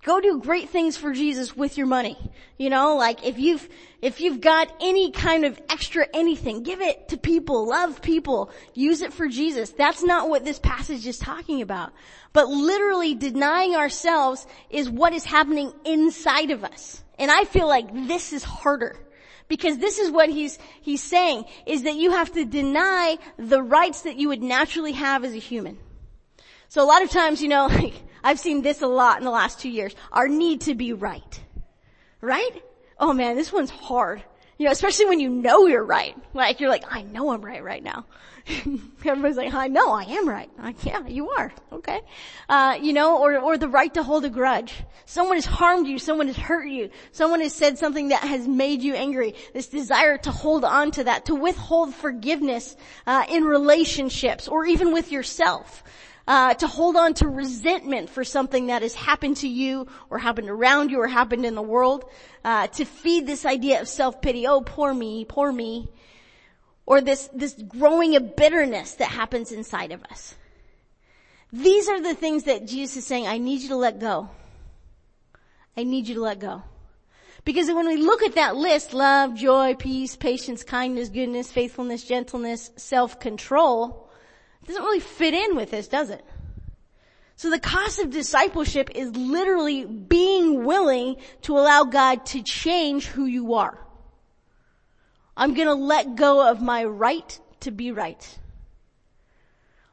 Go 0.04 0.20
do 0.20 0.40
great 0.40 0.70
things 0.70 0.98
for 0.98 1.14
Jesus 1.14 1.56
with 1.56 1.78
your 1.78 1.86
money. 1.86 2.18
You 2.58 2.72
know, 2.72 2.96
like 2.96 3.24
if 3.24 3.38
you've, 3.38 3.68
if 4.02 4.20
you've 4.20 4.42
got 4.42 4.74
any 4.82 5.12
kind 5.12 5.46
of 5.46 5.60
extra 5.70 6.08
anything, 6.12 6.64
give 6.64 6.82
it 6.82 7.10
to 7.10 7.18
people, 7.18 7.68
love 7.68 8.02
people, 8.02 8.50
use 8.74 9.04
it 9.04 9.14
for 9.14 9.28
Jesus. 9.28 9.70
That's 9.70 10.02
not 10.04 10.28
what 10.28 10.44
this 10.44 10.58
passage 10.58 11.06
is 11.06 11.20
talking 11.20 11.62
about. 11.62 11.94
But 12.34 12.50
literally 12.50 13.14
denying 13.14 13.76
ourselves 13.76 14.48
is 14.72 14.90
what 14.90 15.14
is 15.14 15.24
happening 15.24 15.72
inside 15.86 16.50
of 16.50 16.64
us. 16.64 17.04
And 17.20 17.30
I 17.30 17.44
feel 17.44 17.68
like 17.68 18.08
this 18.08 18.34
is 18.34 18.44
harder. 18.44 18.98
Because 19.48 19.78
this 19.78 20.00
is 20.00 20.10
what 20.10 20.30
he's, 20.30 20.58
he's 20.82 21.04
saying, 21.04 21.44
is 21.68 21.84
that 21.84 21.96
you 21.96 22.12
have 22.12 22.32
to 22.34 22.46
deny 22.46 23.18
the 23.38 23.62
rights 23.62 24.04
that 24.04 24.16
you 24.16 24.30
would 24.30 24.42
naturally 24.42 24.94
have 24.94 25.26
as 25.26 25.34
a 25.34 25.40
human. 25.40 25.78
So 26.70 26.82
a 26.82 26.88
lot 26.88 27.04
of 27.04 27.12
times, 27.12 27.42
you 27.42 27.50
know, 27.50 27.66
like, 27.72 27.94
I've 28.24 28.40
seen 28.40 28.62
this 28.62 28.82
a 28.82 28.88
lot 28.88 29.18
in 29.18 29.24
the 29.24 29.32
last 29.32 29.60
two 29.60 29.70
years. 29.70 29.96
Our 30.12 30.28
need 30.28 30.62
to 30.62 30.76
be 30.76 30.94
right. 30.94 31.42
Right? 32.22 32.64
Oh 33.00 33.14
man, 33.14 33.36
this 33.36 33.52
one's 33.52 33.72
hard. 33.72 34.24
You 34.58 34.66
know, 34.66 34.72
especially 34.72 35.06
when 35.06 35.20
you 35.20 35.30
know 35.30 35.66
you're 35.66 35.84
right. 35.84 36.16
Like 36.36 36.60
you're 36.60 36.70
like, 36.70 36.84
I 36.88 37.02
know 37.02 37.32
I'm 37.32 37.42
right 37.42 37.64
right 37.64 37.84
now. 37.84 38.06
Everybody's 39.06 39.38
like, 39.38 39.54
I 39.54 39.68
know 39.68 39.92
I 39.92 40.04
am 40.04 40.30
right. 40.30 40.50
Like, 40.58 40.84
yeah, 40.86 41.08
you 41.08 41.32
are. 41.32 41.52
Okay. 41.72 42.00
Uh, 42.48 42.78
you 42.80 42.94
know, 42.94 43.20
or, 43.20 43.40
or 43.40 43.58
the 43.58 43.68
right 43.68 43.92
to 43.96 44.04
hold 44.04 44.26
a 44.26 44.30
grudge. 44.30 44.74
Someone 45.06 45.38
has 45.38 45.46
harmed 45.46 45.88
you. 45.88 45.98
Someone 45.98 46.28
has 46.28 46.38
hurt 46.38 46.68
you. 46.68 46.90
Someone 47.12 47.42
has 47.42 47.54
said 47.54 47.78
something 47.80 48.10
that 48.10 48.22
has 48.22 48.48
made 48.48 48.84
you 48.84 48.94
angry. 48.94 49.34
This 49.54 49.68
desire 49.68 50.18
to 50.20 50.32
hold 50.32 50.64
on 50.64 50.92
to 50.92 51.06
that, 51.06 51.26
to 51.26 51.36
withhold 51.36 51.96
forgiveness, 51.96 52.76
uh, 53.08 53.26
in 53.30 53.46
relationships 53.46 54.48
or 54.48 54.66
even 54.66 54.94
with 54.94 55.12
yourself 55.12 55.84
uh, 56.32 56.54
to 56.54 56.66
hold 56.66 56.96
on 56.96 57.14
to 57.14 57.28
resentment 57.28 58.10
for 58.10 58.24
something 58.24 58.68
that 58.68 58.82
has 58.84 58.96
happened 58.96 59.36
to 59.36 59.50
you 59.50 59.86
or 60.10 60.18
happened 60.18 60.50
around 60.50 60.90
you 60.90 60.98
or 60.98 61.06
happened 61.06 61.46
in 61.46 61.56
the 61.56 61.62
world, 61.62 62.06
uh, 62.46 62.68
to 62.68 62.86
feed 62.86 63.28
this 63.28 63.46
idea 63.46 63.82
of 63.82 63.88
self-pity, 63.90 64.48
oh 64.48 64.62
poor 64.62 64.94
me, 64.94 65.26
poor 65.26 65.52
me, 65.52 65.90
or 66.86 67.02
this, 67.02 67.30
this 67.34 67.54
growing 67.68 68.16
of 68.16 68.38
bitterness 68.38 68.94
that 68.94 69.10
happens 69.10 69.52
inside 69.52 69.92
of 69.92 70.02
us. 70.06 70.34
These 71.52 71.90
are 71.90 72.00
the 72.00 72.16
things 72.16 72.44
that 72.46 72.66
Jesus 72.66 72.96
is 72.96 73.06
saying, 73.06 73.28
I 73.28 73.38
need 73.38 73.60
you 73.60 73.68
to 73.68 73.76
let 73.76 74.00
go. 74.00 74.30
I 75.76 75.84
need 75.84 76.08
you 76.08 76.16
to 76.16 76.22
let 76.22 76.40
go. 76.40 76.64
Because 77.44 77.68
when 77.68 77.88
we 77.88 77.98
look 77.98 78.24
at 78.24 78.36
that 78.36 78.56
list, 78.56 78.94
love, 78.94 79.36
joy, 79.36 79.76
peace, 79.76 80.16
patience, 80.16 80.64
kindness, 80.64 81.10
goodness, 81.10 81.52
faithfulness, 81.52 82.06
gentleness, 82.06 82.72
self-control, 82.78 84.08
doesn't 84.66 84.84
really 84.84 85.00
fit 85.00 85.34
in 85.34 85.56
with 85.56 85.72
this, 85.72 85.88
does 85.88 86.10
it? 86.10 86.24
So 87.36 87.50
the 87.50 87.60
cost 87.60 88.00
of 88.00 88.12
discipleship 88.12 88.92
is 88.94 89.16
literally 89.16 89.86
being 89.86 90.64
willing 90.64 91.16
to 91.42 91.58
allow 91.58 91.86
God 91.86 92.26
to 92.28 92.44
change 92.44 93.08
who 93.08 93.26
you 93.26 93.56
are. 93.56 93.80
I'm 95.36 95.56
gonna 95.56 95.74
let 95.74 96.16
go 96.16 96.48
of 96.48 96.62
my 96.62 96.84
right 96.84 97.40
to 97.62 97.72
be 97.72 97.92
right. 97.92 98.38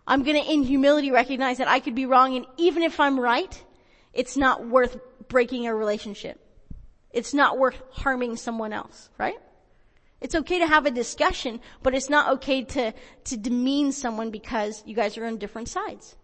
I'm 0.06 0.24
gonna 0.24 0.40
in 0.40 0.62
humility 0.62 1.10
recognize 1.10 1.58
that 1.58 1.68
I 1.68 1.80
could 1.80 1.94
be 1.94 2.04
wrong 2.04 2.36
and 2.36 2.44
even 2.58 2.82
if 2.82 3.00
I'm 3.00 3.18
right, 3.18 3.64
it's 4.12 4.36
not 4.36 4.66
worth 4.66 4.98
breaking 5.28 5.66
a 5.66 5.74
relationship. 5.74 6.38
It's 7.10 7.32
not 7.32 7.58
worth 7.58 7.80
harming 7.92 8.36
someone 8.36 8.74
else, 8.74 9.08
right? 9.16 9.38
It's 10.20 10.34
okay 10.34 10.58
to 10.58 10.66
have 10.66 10.86
a 10.86 10.90
discussion, 10.90 11.60
but 11.82 11.94
it's 11.94 12.10
not 12.10 12.32
okay 12.34 12.64
to, 12.64 12.92
to 13.24 13.36
demean 13.36 13.92
someone 13.92 14.30
because 14.30 14.82
you 14.84 14.94
guys 14.94 15.16
are 15.16 15.26
on 15.26 15.38
different 15.38 15.68
sides. 15.68 16.16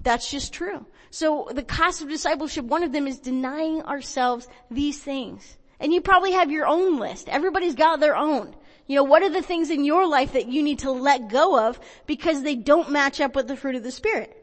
That's 0.00 0.30
just 0.30 0.52
true. 0.52 0.84
So 1.10 1.48
the 1.52 1.62
cost 1.62 2.02
of 2.02 2.08
discipleship, 2.08 2.64
one 2.64 2.82
of 2.82 2.92
them 2.92 3.06
is 3.06 3.18
denying 3.18 3.82
ourselves 3.82 4.48
these 4.70 4.98
things. 4.98 5.56
And 5.78 5.92
you 5.92 6.00
probably 6.00 6.32
have 6.32 6.50
your 6.50 6.66
own 6.66 6.98
list. 6.98 7.28
Everybody's 7.28 7.74
got 7.74 8.00
their 8.00 8.16
own. 8.16 8.54
You 8.86 8.96
know, 8.96 9.04
what 9.04 9.22
are 9.22 9.30
the 9.30 9.42
things 9.42 9.70
in 9.70 9.84
your 9.84 10.06
life 10.06 10.32
that 10.32 10.48
you 10.48 10.62
need 10.62 10.80
to 10.80 10.90
let 10.90 11.28
go 11.28 11.68
of 11.68 11.80
because 12.06 12.42
they 12.42 12.54
don't 12.54 12.90
match 12.90 13.20
up 13.20 13.34
with 13.34 13.48
the 13.48 13.56
fruit 13.56 13.76
of 13.76 13.82
the 13.82 13.90
Spirit? 13.90 14.36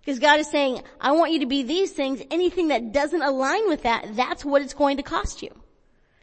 Because 0.00 0.18
God 0.18 0.38
is 0.40 0.50
saying, 0.50 0.82
I 1.00 1.12
want 1.12 1.32
you 1.32 1.40
to 1.40 1.46
be 1.46 1.62
these 1.62 1.92
things. 1.92 2.22
Anything 2.30 2.68
that 2.68 2.92
doesn't 2.92 3.22
align 3.22 3.68
with 3.68 3.82
that, 3.82 4.14
that's 4.14 4.44
what 4.44 4.62
it's 4.62 4.74
going 4.74 4.98
to 4.98 5.02
cost 5.02 5.42
you. 5.42 5.50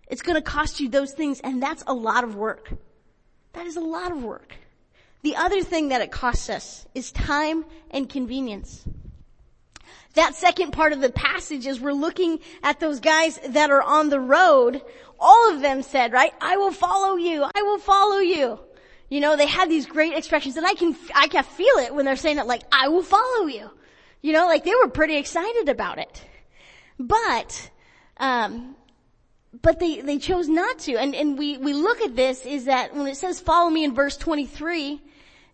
It's 0.09 0.21
gonna 0.21 0.41
cost 0.41 0.79
you 0.79 0.89
those 0.89 1.13
things 1.13 1.39
and 1.39 1.61
that's 1.61 1.83
a 1.87 1.93
lot 1.93 2.23
of 2.23 2.35
work. 2.35 2.71
That 3.53 3.65
is 3.65 3.77
a 3.77 3.81
lot 3.81 4.11
of 4.11 4.23
work. 4.23 4.53
The 5.21 5.35
other 5.35 5.63
thing 5.63 5.89
that 5.89 6.01
it 6.01 6.11
costs 6.11 6.49
us 6.49 6.87
is 6.95 7.11
time 7.11 7.65
and 7.91 8.09
convenience. 8.09 8.85
That 10.15 10.35
second 10.35 10.71
part 10.71 10.93
of 10.93 11.01
the 11.01 11.11
passage 11.11 11.67
is 11.67 11.79
we're 11.79 11.93
looking 11.93 12.39
at 12.63 12.79
those 12.79 12.99
guys 12.99 13.39
that 13.49 13.69
are 13.69 13.81
on 13.81 14.09
the 14.09 14.19
road. 14.19 14.81
All 15.19 15.53
of 15.53 15.61
them 15.61 15.83
said, 15.83 16.13
right, 16.13 16.33
I 16.41 16.57
will 16.57 16.71
follow 16.71 17.15
you. 17.15 17.43
I 17.43 17.61
will 17.61 17.77
follow 17.77 18.17
you. 18.17 18.59
You 19.09 19.19
know, 19.19 19.35
they 19.35 19.45
had 19.45 19.69
these 19.69 19.85
great 19.85 20.13
expressions 20.13 20.55
and 20.55 20.65
I 20.65 20.73
can, 20.73 20.95
I 21.13 21.27
can 21.27 21.43
feel 21.43 21.75
it 21.79 21.93
when 21.93 22.05
they're 22.05 22.15
saying 22.15 22.37
it 22.37 22.47
like, 22.47 22.63
I 22.71 22.87
will 22.87 23.03
follow 23.03 23.45
you. 23.47 23.69
You 24.21 24.33
know, 24.33 24.45
like 24.45 24.63
they 24.63 24.73
were 24.75 24.89
pretty 24.89 25.15
excited 25.15 25.69
about 25.69 25.99
it. 25.99 26.25
But, 26.97 27.69
um, 28.17 28.75
but 29.61 29.79
they, 29.79 30.01
they 30.01 30.19
chose 30.19 30.47
not 30.47 30.79
to. 30.79 30.95
And, 30.97 31.15
and 31.15 31.37
we, 31.37 31.57
we 31.57 31.73
look 31.73 32.01
at 32.01 32.15
this 32.15 32.45
is 32.45 32.65
that 32.65 32.95
when 32.95 33.07
it 33.07 33.17
says 33.17 33.39
follow 33.39 33.69
me 33.69 33.83
in 33.83 33.95
verse 33.95 34.17
23, 34.17 35.01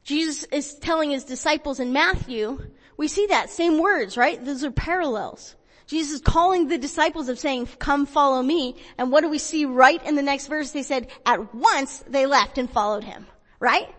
Jesus 0.03 0.43
is 0.45 0.75
telling 0.75 1.12
his 1.12 1.23
disciples 1.23 1.79
in 1.79 1.93
Matthew, 1.93 2.60
we 2.97 3.08
see 3.08 3.27
that 3.27 3.49
same 3.49 3.79
words, 3.79 4.17
right? 4.17 4.43
Those 4.43 4.63
are 4.63 4.71
parallels. 4.71 5.55
Jesus 5.88 6.15
is 6.15 6.21
calling 6.21 6.67
the 6.67 6.77
disciples 6.77 7.29
of 7.29 7.39
saying, 7.39 7.67
come 7.79 8.05
follow 8.05 8.41
me. 8.41 8.75
And 8.97 9.12
what 9.12 9.21
do 9.21 9.29
we 9.29 9.38
see 9.38 9.65
right 9.65 10.03
in 10.05 10.15
the 10.15 10.23
next 10.23 10.47
verse? 10.47 10.71
They 10.71 10.84
said, 10.84 11.08
at 11.25 11.53
once 11.53 12.03
they 12.08 12.25
left 12.25 12.58
and 12.58 12.69
followed 12.69 13.03
him, 13.03 13.27
right? 13.60 13.93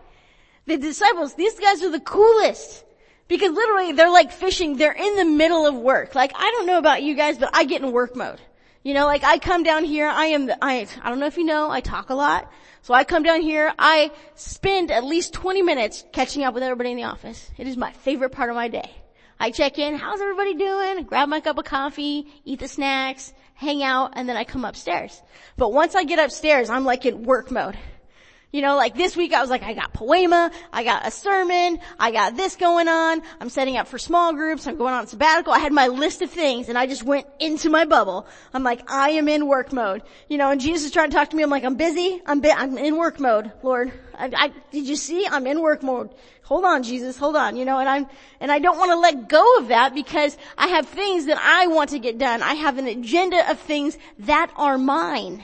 The 0.65 0.77
disciples, 0.77 1.33
these 1.35 1.57
guys 1.59 1.81
are 1.83 1.89
the 1.89 1.99
coolest. 1.99 2.83
Because 3.27 3.51
literally 3.51 3.91
they're 3.91 4.11
like 4.11 4.31
fishing, 4.31 4.77
they're 4.77 4.93
in 4.93 5.15
the 5.15 5.25
middle 5.25 5.65
of 5.65 5.75
work. 5.75 6.15
Like 6.15 6.31
I 6.35 6.51
don't 6.51 6.65
know 6.65 6.77
about 6.77 7.03
you 7.03 7.15
guys, 7.15 7.37
but 7.37 7.49
I 7.53 7.65
get 7.65 7.81
in 7.81 7.91
work 7.91 8.15
mode. 8.15 8.39
You 8.87 8.93
know, 8.93 9.05
like 9.05 9.25
I 9.25 9.37
come 9.37 9.63
down 9.63 9.83
here, 9.83 10.07
I 10.07 10.27
am, 10.27 10.49
I, 10.61 10.87
I 11.03 11.09
don't 11.09 11.19
know 11.19 11.25
if 11.25 11.35
you 11.35 11.43
know, 11.43 11.69
I 11.69 11.81
talk 11.81 12.09
a 12.09 12.13
lot. 12.13 12.49
So 12.83 12.93
I 12.93 13.03
come 13.03 13.21
down 13.21 13.41
here, 13.41 13.73
I 13.77 14.11
spend 14.35 14.91
at 14.91 15.03
least 15.03 15.33
20 15.33 15.61
minutes 15.61 16.05
catching 16.13 16.45
up 16.45 16.53
with 16.53 16.63
everybody 16.63 16.91
in 16.91 16.95
the 16.95 17.03
office. 17.03 17.51
It 17.57 17.67
is 17.67 17.75
my 17.75 17.91
favorite 17.91 18.29
part 18.29 18.49
of 18.49 18.55
my 18.55 18.69
day. 18.69 18.89
I 19.41 19.51
check 19.51 19.77
in, 19.77 19.97
how's 19.97 20.21
everybody 20.21 20.53
doing? 20.53 21.03
Grab 21.03 21.27
my 21.27 21.41
cup 21.41 21.57
of 21.57 21.65
coffee, 21.65 22.27
eat 22.45 22.61
the 22.61 22.69
snacks, 22.69 23.33
hang 23.55 23.83
out, 23.83 24.11
and 24.13 24.29
then 24.29 24.37
I 24.37 24.45
come 24.45 24.63
upstairs. 24.63 25.21
But 25.57 25.73
once 25.73 25.93
I 25.93 26.05
get 26.05 26.19
upstairs, 26.19 26.69
I'm 26.69 26.85
like 26.85 27.05
in 27.05 27.23
work 27.23 27.51
mode. 27.51 27.77
You 28.57 28.63
know, 28.63 28.75
like 28.75 28.95
this 28.95 29.15
week 29.15 29.33
I 29.33 29.41
was 29.41 29.51
like, 29.51 29.61
I 29.61 29.75
got 29.75 29.93
poema, 29.93 30.49
I 30.73 30.83
got 30.83 31.05
a 31.05 31.11
sermon, 31.11 31.77
I 31.99 32.09
got 32.09 32.35
this 32.35 32.55
going 32.55 32.87
on, 32.87 33.21
I'm 33.39 33.49
setting 33.49 33.77
up 33.77 33.87
for 33.87 33.99
small 33.99 34.33
groups, 34.33 34.65
I'm 34.65 34.77
going 34.77 34.95
on 34.95 35.05
sabbatical, 35.05 35.53
I 35.53 35.59
had 35.59 35.71
my 35.71 35.89
list 35.89 36.23
of 36.23 36.31
things 36.31 36.67
and 36.67 36.75
I 36.75 36.87
just 36.87 37.03
went 37.03 37.27
into 37.39 37.69
my 37.69 37.85
bubble. 37.85 38.25
I'm 38.55 38.63
like, 38.63 38.89
I 38.89 39.11
am 39.11 39.27
in 39.27 39.45
work 39.45 39.71
mode. 39.71 40.01
You 40.27 40.39
know, 40.39 40.49
and 40.49 40.59
Jesus 40.59 40.87
is 40.87 40.91
trying 40.91 41.11
to 41.11 41.15
talk 41.15 41.29
to 41.29 41.35
me, 41.35 41.43
I'm 41.43 41.51
like, 41.51 41.65
I'm 41.65 41.75
busy, 41.75 42.19
I'm 42.25 42.39
bi- 42.39 42.55
I'm 42.57 42.79
in 42.79 42.97
work 42.97 43.19
mode, 43.19 43.51
Lord. 43.61 43.93
I, 44.17 44.31
I, 44.35 44.51
did 44.71 44.87
you 44.87 44.95
see? 44.95 45.27
I'm 45.27 45.45
in 45.45 45.61
work 45.61 45.83
mode. 45.83 46.09
Hold 46.45 46.65
on, 46.65 46.81
Jesus, 46.81 47.15
hold 47.15 47.35
on, 47.35 47.57
you 47.57 47.65
know, 47.65 47.77
and 47.77 47.87
I'm, 47.87 48.07
and 48.39 48.51
I 48.51 48.57
don't 48.57 48.79
want 48.79 48.89
to 48.89 48.97
let 48.97 49.29
go 49.29 49.57
of 49.59 49.67
that 49.67 49.93
because 49.93 50.35
I 50.57 50.65
have 50.69 50.87
things 50.87 51.27
that 51.27 51.37
I 51.37 51.67
want 51.67 51.91
to 51.91 51.99
get 51.99 52.17
done. 52.17 52.41
I 52.41 52.55
have 52.55 52.79
an 52.79 52.87
agenda 52.87 53.51
of 53.51 53.59
things 53.59 53.99
that 54.17 54.49
are 54.55 54.79
mine. 54.79 55.43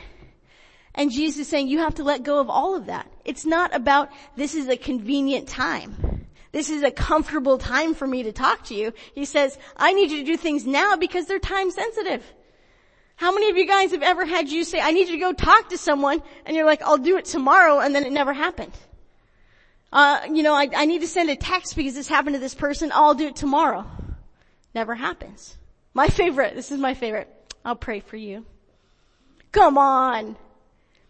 And 0.96 1.12
Jesus 1.12 1.42
is 1.42 1.48
saying 1.48 1.68
you 1.68 1.80
have 1.80 1.96
to 1.96 2.04
let 2.04 2.24
go 2.24 2.40
of 2.40 2.50
all 2.50 2.76
of 2.76 2.86
that. 2.86 3.12
It's 3.26 3.46
not 3.46 3.76
about 3.76 4.10
this 4.36 4.54
is 4.54 4.68
a 4.68 4.78
convenient 4.78 5.48
time. 5.48 6.28
This 6.52 6.70
is 6.70 6.84
a 6.84 6.92
comfortable 6.92 7.58
time 7.58 7.96
for 7.96 8.06
me 8.06 8.24
to 8.24 8.32
talk 8.32 8.66
to 8.66 8.76
you. 8.76 8.94
He 9.16 9.26
says, 9.26 9.58
I 9.76 9.94
need 9.94 10.12
you 10.12 10.20
to 10.20 10.26
do 10.26 10.38
things 10.38 10.68
now 10.68 10.96
because 10.96 11.26
they're 11.26 11.40
time 11.40 11.72
sensitive. 11.72 12.24
How 13.16 13.34
many 13.34 13.50
of 13.50 13.58
you 13.58 13.66
guys 13.66 13.92
have 13.92 14.04
ever 14.04 14.26
had 14.26 14.50
you 14.50 14.64
say, 14.64 14.80
I 14.80 14.92
need 14.92 15.08
you 15.08 15.14
to 15.14 15.20
go 15.20 15.34
talk 15.34 15.70
to 15.70 15.78
someone 15.78 16.22
and 16.46 16.56
you're 16.56 16.66
like, 16.66 16.84
I'll 16.84 16.98
do 16.98 17.18
it 17.18 17.26
tomorrow 17.26 17.80
and 17.80 17.96
then 17.96 18.06
it 18.06 18.12
never 18.12 18.34
happened? 18.34 18.74
Uh, 19.92 20.22
you 20.32 20.44
know, 20.44 20.54
I, 20.54 20.70
I 20.76 20.86
need 20.86 21.02
to 21.02 21.08
send 21.08 21.30
a 21.30 21.36
text 21.36 21.76
because 21.76 21.96
this 21.96 22.08
happened 22.08 22.36
to 22.36 22.40
this 22.40 22.56
person. 22.56 22.92
I'll 22.94 23.14
do 23.14 23.28
it 23.28 23.36
tomorrow. 23.36 23.86
Never 24.76 24.94
happens. 24.94 25.58
My 25.94 26.08
favorite, 26.08 26.56
this 26.56 26.72
is 26.72 26.80
my 26.80 26.94
favorite. 26.94 27.30
I'll 27.64 27.76
pray 27.76 28.00
for 28.00 28.18
you. 28.18 28.46
Come 29.52 29.78
on. 29.78 30.36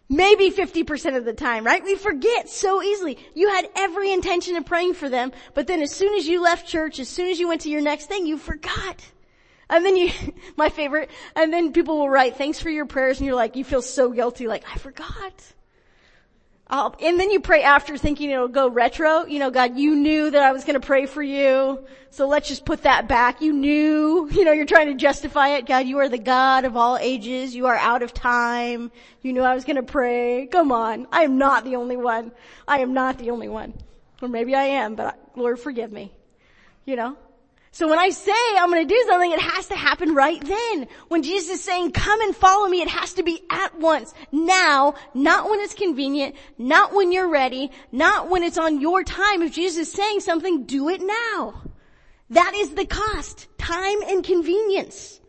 Maybe 0.08 0.50
50% 0.50 1.16
of 1.16 1.24
the 1.24 1.32
time, 1.32 1.64
right? 1.64 1.82
We 1.82 1.94
forget 1.94 2.50
so 2.50 2.82
easily. 2.82 3.18
You 3.34 3.48
had 3.48 3.70
every 3.74 4.12
intention 4.12 4.56
of 4.56 4.66
praying 4.66 4.94
for 4.94 5.08
them, 5.08 5.32
but 5.54 5.66
then 5.66 5.80
as 5.80 5.92
soon 5.92 6.14
as 6.14 6.26
you 6.26 6.42
left 6.42 6.68
church, 6.68 6.98
as 6.98 7.08
soon 7.08 7.30
as 7.30 7.40
you 7.40 7.48
went 7.48 7.62
to 7.62 7.70
your 7.70 7.80
next 7.80 8.06
thing, 8.06 8.26
you 8.26 8.36
forgot. 8.36 9.02
And 9.70 9.84
then 9.84 9.96
you, 9.96 10.10
my 10.56 10.68
favorite, 10.68 11.10
and 11.34 11.52
then 11.52 11.72
people 11.72 11.98
will 11.98 12.10
write, 12.10 12.36
thanks 12.36 12.60
for 12.60 12.68
your 12.68 12.84
prayers, 12.84 13.18
and 13.18 13.26
you're 13.26 13.34
like, 13.34 13.56
you 13.56 13.64
feel 13.64 13.82
so 13.82 14.10
guilty, 14.10 14.46
like, 14.46 14.64
I 14.70 14.76
forgot. 14.76 15.32
And 16.68 17.20
then 17.20 17.30
you 17.30 17.40
pray 17.40 17.62
after 17.62 17.96
thinking 17.96 18.30
it'll 18.30 18.48
go 18.48 18.68
retro. 18.68 19.26
You 19.26 19.38
know, 19.38 19.50
God, 19.50 19.76
you 19.76 19.94
knew 19.94 20.30
that 20.30 20.42
I 20.42 20.52
was 20.52 20.64
going 20.64 20.80
to 20.80 20.86
pray 20.86 21.06
for 21.06 21.22
you. 21.22 21.84
So 22.10 22.26
let's 22.26 22.48
just 22.48 22.64
put 22.64 22.82
that 22.84 23.08
back. 23.08 23.40
You 23.42 23.52
knew, 23.52 24.28
you 24.30 24.44
know, 24.44 24.52
you're 24.52 24.66
trying 24.66 24.86
to 24.86 24.94
justify 24.94 25.56
it. 25.56 25.66
God, 25.66 25.86
you 25.86 25.98
are 25.98 26.08
the 26.08 26.18
God 26.18 26.64
of 26.64 26.76
all 26.76 26.96
ages. 26.96 27.54
You 27.54 27.66
are 27.66 27.76
out 27.76 28.02
of 28.02 28.14
time. 28.14 28.90
You 29.22 29.32
knew 29.32 29.42
I 29.42 29.54
was 29.54 29.64
going 29.64 29.76
to 29.76 29.82
pray. 29.82 30.46
Come 30.46 30.72
on. 30.72 31.06
I 31.12 31.22
am 31.22 31.38
not 31.38 31.64
the 31.64 31.76
only 31.76 31.96
one. 31.96 32.32
I 32.66 32.78
am 32.78 32.94
not 32.94 33.18
the 33.18 33.30
only 33.30 33.48
one. 33.48 33.74
Or 34.22 34.28
maybe 34.28 34.54
I 34.54 34.64
am, 34.64 34.94
but 34.94 35.18
Lord 35.36 35.58
forgive 35.58 35.92
me. 35.92 36.12
You 36.86 36.96
know? 36.96 37.16
So 37.74 37.88
when 37.88 37.98
I 37.98 38.10
say 38.10 38.32
I'm 38.56 38.70
going 38.70 38.86
to 38.86 38.94
do 38.94 39.04
something, 39.08 39.32
it 39.32 39.40
has 39.40 39.66
to 39.66 39.74
happen 39.74 40.14
right 40.14 40.40
then. 40.40 40.86
When 41.08 41.24
Jesus 41.24 41.58
is 41.58 41.64
saying, 41.64 41.90
come 41.90 42.20
and 42.20 42.34
follow 42.34 42.68
me, 42.68 42.82
it 42.82 42.88
has 42.88 43.14
to 43.14 43.24
be 43.24 43.42
at 43.50 43.76
once, 43.80 44.14
now, 44.30 44.94
not 45.12 45.50
when 45.50 45.58
it's 45.58 45.74
convenient, 45.74 46.36
not 46.56 46.94
when 46.94 47.10
you're 47.10 47.28
ready, 47.28 47.72
not 47.90 48.30
when 48.30 48.44
it's 48.44 48.58
on 48.58 48.80
your 48.80 49.02
time. 49.02 49.42
If 49.42 49.54
Jesus 49.54 49.88
is 49.88 49.92
saying 49.92 50.20
something, 50.20 50.66
do 50.66 50.88
it 50.88 51.02
now. 51.02 51.62
That 52.30 52.54
is 52.54 52.70
the 52.70 52.86
cost. 52.86 53.48
Time 53.58 54.02
and 54.06 54.22
convenience. 54.22 55.20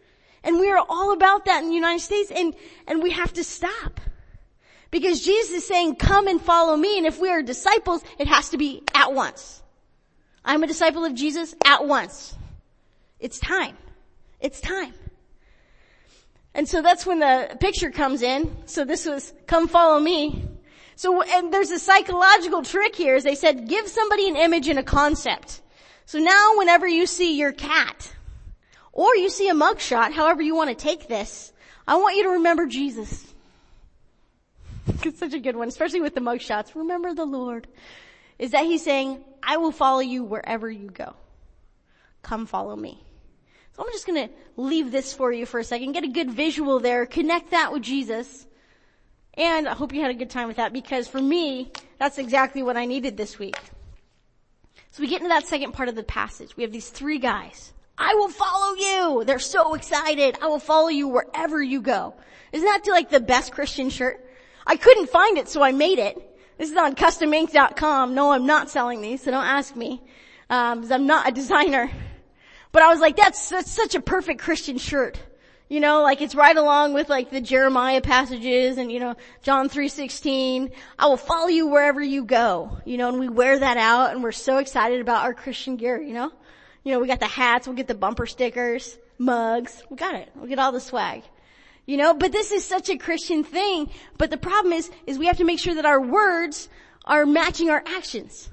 And 0.44 0.60
we 0.60 0.70
are 0.70 0.86
all 0.88 1.14
about 1.14 1.46
that 1.46 1.64
in 1.64 1.70
the 1.70 1.76
United 1.76 2.02
States 2.02 2.30
and, 2.30 2.54
and 2.86 3.02
we 3.02 3.10
have 3.10 3.34
to 3.34 3.44
stop. 3.44 4.00
Because 4.92 5.26
Jesus 5.26 5.56
is 5.56 5.68
saying, 5.68 5.96
come 5.96 6.28
and 6.28 6.40
follow 6.40 6.78
me. 6.78 7.00
And 7.00 7.08
if 7.08 7.20
we 7.20 7.30
are 7.32 7.42
disciples, 7.42 8.04
it 8.20 8.28
has 8.28 8.50
to 8.50 8.58
be 8.60 8.84
at 8.94 9.14
once. 9.14 9.64
I'm 10.46 10.64
a 10.64 10.68
disciple 10.68 11.04
of 11.04 11.16
Jesus 11.16 11.56
at 11.66 11.86
once. 11.86 12.36
It's 13.20 13.40
time. 13.40 13.76
It's 14.40 14.62
time. 14.62 14.94
And 16.54 16.70
so 16.70 16.82
that's 16.82 17.06
when 17.06 17.20
the 17.20 17.58
picture 17.60 17.90
comes 17.90 18.22
in. 18.22 18.56
So 18.66 18.86
this 18.86 19.06
was, 19.06 19.34
come 19.48 19.68
follow 19.68 20.00
me. 20.00 20.46
So, 20.96 21.22
and 21.22 21.54
there's 21.54 21.72
a 21.72 21.80
psychological 21.80 22.62
trick 22.64 22.96
here 22.96 23.16
is 23.16 23.24
they 23.24 23.36
said, 23.36 23.68
give 23.68 23.88
somebody 23.88 24.30
an 24.30 24.38
image 24.38 24.68
and 24.70 24.80
a 24.80 24.84
concept. 24.84 25.62
So 26.06 26.20
now 26.20 26.58
whenever 26.58 26.88
you 26.88 27.08
see 27.08 27.38
your 27.38 27.52
cat, 27.52 28.14
or 28.94 29.16
you 29.16 29.30
see 29.30 29.50
a 29.50 29.54
mugshot, 29.54 30.14
however 30.14 30.42
you 30.42 30.56
want 30.56 30.70
to 30.70 30.76
take 30.76 31.08
this, 31.08 31.52
I 31.88 31.98
want 31.98 32.16
you 32.16 32.24
to 32.24 32.30
remember 32.30 32.68
Jesus. 32.68 33.34
it's 35.04 35.20
such 35.20 35.34
a 35.34 35.40
good 35.40 35.56
one, 35.56 35.68
especially 35.68 36.02
with 36.02 36.16
the 36.16 36.22
mugshots. 36.22 36.76
Remember 36.76 37.14
the 37.14 37.26
Lord. 37.26 37.68
Is 38.38 38.52
that 38.52 38.66
he's 38.66 38.84
saying, 38.84 39.24
I 39.42 39.58
will 39.58 39.72
follow 39.72 40.00
you 40.00 40.24
wherever 40.24 40.70
you 40.70 40.90
go. 40.90 41.16
Come 42.22 42.46
follow 42.46 42.76
me. 42.76 43.04
So 43.74 43.84
I'm 43.84 43.92
just 43.92 44.08
gonna 44.08 44.30
leave 44.58 44.92
this 44.92 45.14
for 45.14 45.32
you 45.32 45.46
for 45.46 45.60
a 45.60 45.64
second, 45.64 45.92
get 45.92 46.04
a 46.04 46.10
good 46.10 46.32
visual 46.32 46.80
there, 46.80 47.06
connect 47.06 47.52
that 47.52 47.72
with 47.74 47.84
Jesus. 47.84 48.48
And 49.34 49.68
I 49.68 49.74
hope 49.74 49.94
you 49.94 50.02
had 50.02 50.12
a 50.12 50.16
good 50.16 50.30
time 50.30 50.48
with 50.48 50.58
that 50.58 50.72
because 50.72 51.08
for 51.08 51.22
me, 51.22 51.72
that's 52.00 52.18
exactly 52.18 52.64
what 52.64 52.78
I 52.78 52.86
needed 52.86 53.18
this 53.18 53.38
week. 53.38 53.58
So 54.92 55.02
we 55.02 55.08
get 55.08 55.18
into 55.18 55.30
that 55.30 55.46
second 55.46 55.74
part 55.74 55.90
of 55.90 55.96
the 55.96 56.04
passage. 56.04 56.56
We 56.56 56.64
have 56.64 56.72
these 56.72 56.90
three 56.90 57.20
guys. 57.20 57.74
I 57.98 58.16
will 58.16 58.30
follow 58.30 58.76
you. 58.76 59.24
They're 59.26 59.40
so 59.40 59.74
excited. 59.74 60.38
I 60.42 60.48
will 60.48 60.60
follow 60.60 60.88
you 60.88 61.10
wherever 61.10 61.62
you 61.62 61.82
go. 61.82 62.16
Isn't 62.54 62.66
that 62.66 62.90
like 62.90 63.10
the 63.10 63.20
best 63.20 63.52
Christian 63.52 63.90
shirt? 63.90 64.26
I 64.66 64.78
couldn't 64.78 65.10
find 65.10 65.38
it, 65.38 65.50
so 65.50 65.62
I 65.62 65.74
made 65.74 66.00
it. 66.00 66.35
This 66.58 66.72
is 66.72 66.78
on 66.78 66.96
customink.com. 66.96 68.16
No, 68.16 68.32
I'm 68.32 68.46
not 68.46 68.70
selling 68.70 69.02
these, 69.02 69.24
so 69.24 69.32
don't 69.32 69.46
ask 69.46 69.76
me. 69.76 70.02
Um, 70.50 70.80
because 70.80 70.92
I'm 70.92 71.08
not 71.08 71.28
a 71.28 71.32
designer. 71.32 71.92
But 72.72 72.84
I 72.84 72.88
was 72.90 73.00
like, 73.00 73.16
that's, 73.16 73.50
that's 73.50 73.72
such 73.72 73.96
a 73.96 74.02
perfect 74.02 74.42
Christian 74.42 74.78
shirt. 74.78 75.20
You 75.68 75.80
know, 75.80 76.04
like 76.04 76.22
it's 76.22 76.36
right 76.36 76.56
along 76.56 76.94
with 76.94 77.10
like 77.10 77.32
the 77.32 77.42
Jeremiah 77.42 78.00
passages 78.00 78.78
and 78.78 78.92
you 78.92 79.00
know, 79.00 79.16
John 79.42 79.68
3.16. 79.68 80.72
I 81.00 81.08
will 81.08 81.18
follow 81.18 81.48
you 81.48 81.68
wherever 81.68 82.02
you 82.02 82.24
go. 82.24 82.78
You 82.86 82.98
know, 82.98 83.10
and 83.10 83.20
we 83.20 83.30
wear 83.30 83.58
that 83.58 83.78
out 83.78 84.12
and 84.12 84.22
we're 84.22 84.32
so 84.32 84.60
excited 84.60 85.02
about 85.02 85.24
our 85.24 85.34
Christian 85.34 85.76
gear, 85.76 86.00
you 86.00 86.14
know? 86.14 86.32
You 86.84 86.92
know, 86.92 87.00
we 87.00 87.08
got 87.08 87.20
the 87.20 87.28
hats, 87.28 87.68
we'll 87.68 87.76
get 87.76 87.88
the 87.88 87.96
bumper 87.96 88.28
stickers, 88.28 88.98
mugs, 89.18 89.82
we 89.90 89.98
got 89.98 90.14
it. 90.14 90.30
We'll 90.36 90.48
get 90.48 90.60
all 90.60 90.72
the 90.72 90.80
swag. 90.80 91.24
You 91.86 91.98
know, 91.98 92.14
but 92.14 92.32
this 92.32 92.52
is 92.52 92.66
such 92.66 92.90
a 92.90 92.98
Christian 92.98 93.44
thing. 93.44 93.90
But 94.18 94.32
the 94.32 94.38
problem 94.38 94.74
is, 94.74 94.90
is 95.06 95.20
we 95.20 95.28
have 95.28 95.38
to 95.38 95.44
make 95.44 95.60
sure 95.60 95.76
that 95.76 95.86
our 95.86 96.02
words 96.02 96.68
are 97.06 97.26
matching 97.26 97.70
our 97.70 97.84
actions. 97.86 98.50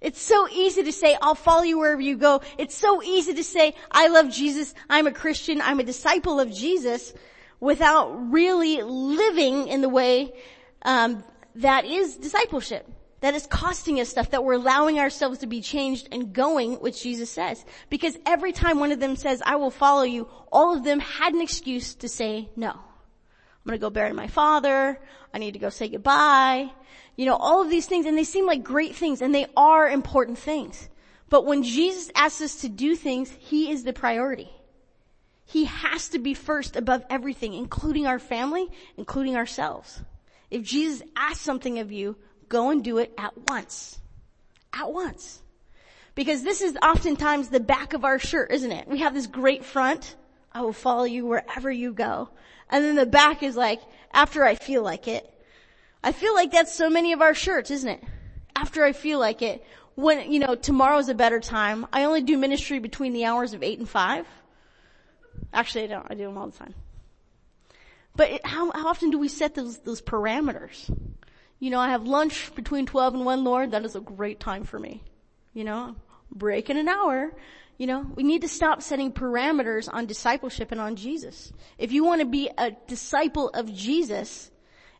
It's 0.00 0.20
so 0.20 0.48
easy 0.48 0.82
to 0.82 0.92
say, 0.92 1.16
I'll 1.22 1.34
follow 1.34 1.62
you 1.62 1.78
wherever 1.78 2.00
you 2.00 2.16
go. 2.16 2.42
It's 2.58 2.76
so 2.76 3.02
easy 3.02 3.34
to 3.34 3.44
say, 3.44 3.74
I 3.90 4.08
love 4.08 4.30
Jesus, 4.30 4.74
I'm 4.90 5.06
a 5.06 5.12
Christian, 5.12 5.60
I'm 5.62 5.80
a 5.80 5.84
disciple 5.84 6.38
of 6.38 6.52
Jesus, 6.52 7.14
without 7.60 8.30
really 8.30 8.82
living 8.82 9.68
in 9.68 9.80
the 9.80 9.88
way 9.88 10.34
um, 10.82 11.24
that 11.54 11.86
is 11.86 12.16
discipleship 12.16 12.86
that 13.20 13.34
is 13.34 13.46
costing 13.46 14.00
us 14.00 14.08
stuff, 14.08 14.30
that 14.30 14.44
we're 14.44 14.54
allowing 14.54 14.98
ourselves 14.98 15.38
to 15.38 15.46
be 15.46 15.60
changed 15.60 16.08
and 16.12 16.32
going, 16.32 16.74
which 16.74 17.02
Jesus 17.02 17.30
says. 17.30 17.64
Because 17.88 18.16
every 18.26 18.52
time 18.52 18.78
one 18.78 18.92
of 18.92 19.00
them 19.00 19.16
says, 19.16 19.42
I 19.44 19.56
will 19.56 19.70
follow 19.70 20.02
you, 20.02 20.28
all 20.52 20.76
of 20.76 20.84
them 20.84 21.00
had 21.00 21.32
an 21.32 21.40
excuse 21.40 21.94
to 21.96 22.08
say 22.08 22.50
no. 22.56 22.70
I'm 22.70 23.70
gonna 23.70 23.78
go 23.78 23.90
bury 23.90 24.12
my 24.12 24.28
father. 24.28 25.00
I 25.34 25.38
need 25.38 25.52
to 25.52 25.58
go 25.58 25.70
say 25.70 25.88
goodbye. 25.88 26.70
You 27.16 27.26
know, 27.26 27.36
all 27.36 27.62
of 27.62 27.70
these 27.70 27.86
things, 27.86 28.06
and 28.06 28.16
they 28.16 28.24
seem 28.24 28.46
like 28.46 28.62
great 28.62 28.94
things, 28.94 29.22
and 29.22 29.34
they 29.34 29.46
are 29.56 29.88
important 29.88 30.38
things. 30.38 30.88
But 31.28 31.46
when 31.46 31.62
Jesus 31.62 32.10
asks 32.14 32.40
us 32.42 32.56
to 32.60 32.68
do 32.68 32.94
things, 32.94 33.30
He 33.30 33.70
is 33.70 33.82
the 33.82 33.92
priority. 33.92 34.50
He 35.44 35.64
has 35.64 36.08
to 36.10 36.18
be 36.18 36.34
first 36.34 36.76
above 36.76 37.04
everything, 37.08 37.54
including 37.54 38.06
our 38.06 38.18
family, 38.18 38.68
including 38.96 39.36
ourselves. 39.36 40.02
If 40.50 40.62
Jesus 40.62 41.02
asks 41.16 41.40
something 41.40 41.78
of 41.78 41.90
you, 41.90 42.16
go 42.48 42.70
and 42.70 42.82
do 42.82 42.98
it 42.98 43.12
at 43.18 43.32
once. 43.48 43.98
At 44.72 44.92
once. 44.92 45.42
Because 46.14 46.42
this 46.42 46.62
is 46.62 46.76
oftentimes 46.82 47.48
the 47.48 47.60
back 47.60 47.92
of 47.92 48.04
our 48.04 48.18
shirt, 48.18 48.50
isn't 48.50 48.72
it? 48.72 48.88
We 48.88 48.98
have 49.00 49.14
this 49.14 49.26
great 49.26 49.64
front. 49.64 50.16
I 50.52 50.62
will 50.62 50.72
follow 50.72 51.04
you 51.04 51.26
wherever 51.26 51.70
you 51.70 51.92
go. 51.92 52.30
And 52.70 52.84
then 52.84 52.96
the 52.96 53.06
back 53.06 53.42
is 53.42 53.56
like, 53.56 53.80
after 54.12 54.44
I 54.44 54.54
feel 54.54 54.82
like 54.82 55.08
it. 55.08 55.30
I 56.02 56.12
feel 56.12 56.34
like 56.34 56.52
that's 56.52 56.74
so 56.74 56.88
many 56.88 57.12
of 57.12 57.20
our 57.20 57.34
shirts, 57.34 57.70
isn't 57.70 57.88
it? 57.88 58.02
After 58.54 58.84
I 58.84 58.92
feel 58.92 59.18
like 59.18 59.42
it. 59.42 59.64
when, 59.94 60.30
you 60.32 60.38
know, 60.38 60.54
tomorrow's 60.54 61.08
a 61.08 61.14
better 61.14 61.40
time. 61.40 61.86
I 61.92 62.04
only 62.04 62.22
do 62.22 62.38
ministry 62.38 62.78
between 62.78 63.12
the 63.12 63.24
hours 63.24 63.52
of 63.52 63.62
8 63.62 63.78
and 63.80 63.88
5. 63.88 64.26
Actually, 65.52 65.84
I 65.84 65.86
don't. 65.88 66.06
I 66.08 66.14
do 66.14 66.24
them 66.24 66.38
all 66.38 66.48
the 66.48 66.56
time. 66.56 66.74
But 68.14 68.30
it, 68.30 68.46
how, 68.46 68.70
how 68.72 68.88
often 68.88 69.10
do 69.10 69.18
we 69.18 69.28
set 69.28 69.54
those, 69.54 69.78
those 69.78 70.00
parameters? 70.00 70.90
You 71.58 71.70
know, 71.70 71.80
I 71.80 71.90
have 71.90 72.06
lunch 72.06 72.54
between 72.54 72.86
12 72.86 73.14
and 73.14 73.24
1, 73.24 73.44
Lord. 73.44 73.70
That 73.70 73.84
is 73.84 73.96
a 73.96 74.00
great 74.00 74.40
time 74.40 74.64
for 74.64 74.78
me. 74.78 75.02
You 75.54 75.64
know, 75.64 75.96
break 76.30 76.68
in 76.68 76.76
an 76.76 76.88
hour. 76.88 77.32
You 77.78 77.86
know, 77.86 78.06
we 78.14 78.22
need 78.22 78.42
to 78.42 78.48
stop 78.48 78.82
setting 78.82 79.12
parameters 79.12 79.88
on 79.92 80.06
discipleship 80.06 80.72
and 80.72 80.80
on 80.80 80.96
Jesus. 80.96 81.52
If 81.78 81.92
you 81.92 82.04
want 82.04 82.20
to 82.20 82.26
be 82.26 82.50
a 82.56 82.72
disciple 82.86 83.50
of 83.50 83.72
Jesus, 83.72 84.50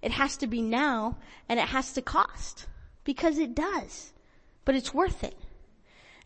it 0.02 0.12
has 0.12 0.36
to 0.38 0.46
be 0.46 0.60
now 0.60 1.18
and 1.48 1.58
it 1.58 1.68
has 1.68 1.92
to 1.94 2.02
cost 2.02 2.66
because 3.04 3.38
it 3.38 3.54
does, 3.54 4.12
but 4.64 4.74
it's 4.74 4.92
worth 4.92 5.24
it. 5.24 5.36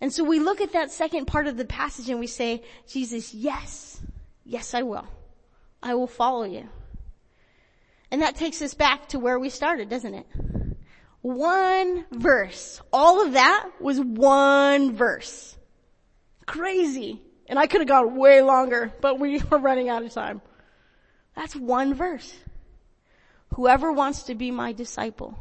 And 0.01 0.13
so 0.13 0.25
we 0.25 0.41
look 0.41 0.61
at 0.61 0.73
that 0.73 0.91
second 0.91 1.27
part 1.27 1.47
of 1.47 1.57
the 1.57 1.65
passage 1.65 2.09
and 2.09 2.19
we 2.19 2.27
say, 2.27 2.63
Jesus, 2.89 3.35
yes, 3.35 4.01
yes, 4.45 4.75
I 4.75 4.83
will. 4.83 5.07
I 5.83 5.95
will 5.95 6.07
follow 6.07 6.45
you. 6.45 6.69
And 8.11 8.23
that 8.23 8.37
takes 8.37 8.61
us 8.61 8.75
back 8.75 9.09
to 9.09 9.19
where 9.19 9.39
we 9.39 9.51
started, 9.51 9.89
doesn't 9.89 10.15
it? 10.15 10.27
One 11.23 12.07
verse. 12.11 12.81
All 12.93 13.25
of 13.25 13.35
that 13.35 13.71
was 13.81 14.01
one 14.01 14.97
verse. 14.97 15.57
Crazy. 16.47 17.23
And 17.47 17.59
I 17.59 17.67
could 17.67 17.81
have 17.81 17.89
gone 17.89 18.17
way 18.17 18.43
longer, 18.43 18.93
but 19.01 19.19
we 19.19 19.41
are 19.53 19.59
running 19.59 19.89
out 19.89 20.05
of 20.05 20.13
time. 20.13 20.41
That's 21.37 21.55
one 21.55 21.95
verse. 21.95 22.35
Whoever 23.55 23.93
wants 23.93 24.25
to 24.25 24.35
be 24.35 24.51
my 24.51 24.73
disciple, 24.73 25.39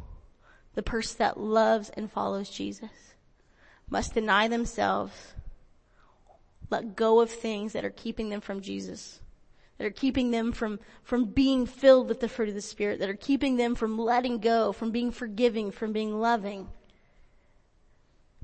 the 0.75 0.84
person 0.84 1.17
that 1.19 1.39
loves 1.39 1.89
and 1.89 2.12
follows 2.12 2.49
Jesus, 2.49 2.89
must 3.89 4.13
deny 4.13 4.47
themselves, 4.47 5.13
let 6.69 6.95
go 6.95 7.21
of 7.21 7.32
things 7.32 7.73
that 7.73 7.86
are 7.86 7.89
keeping 7.89 8.29
them 8.29 8.41
from 8.41 8.62
Jesus 8.62 9.19
that 9.79 9.87
are 9.87 9.91
keeping 9.91 10.29
them 10.29 10.51
from, 10.51 10.79
from 11.03 11.25
being 11.25 11.65
filled 11.65 12.09
with 12.09 12.19
the 12.19 12.27
fruit 12.27 12.49
of 12.49 12.55
the 12.55 12.61
Spirit, 12.61 12.99
that 12.99 13.09
are 13.09 13.15
keeping 13.15 13.55
them 13.55 13.75
from 13.75 13.97
letting 13.97 14.39
go, 14.39 14.73
from 14.73 14.91
being 14.91 15.11
forgiving, 15.11 15.71
from 15.71 15.93
being 15.93 16.19
loving. 16.19 16.67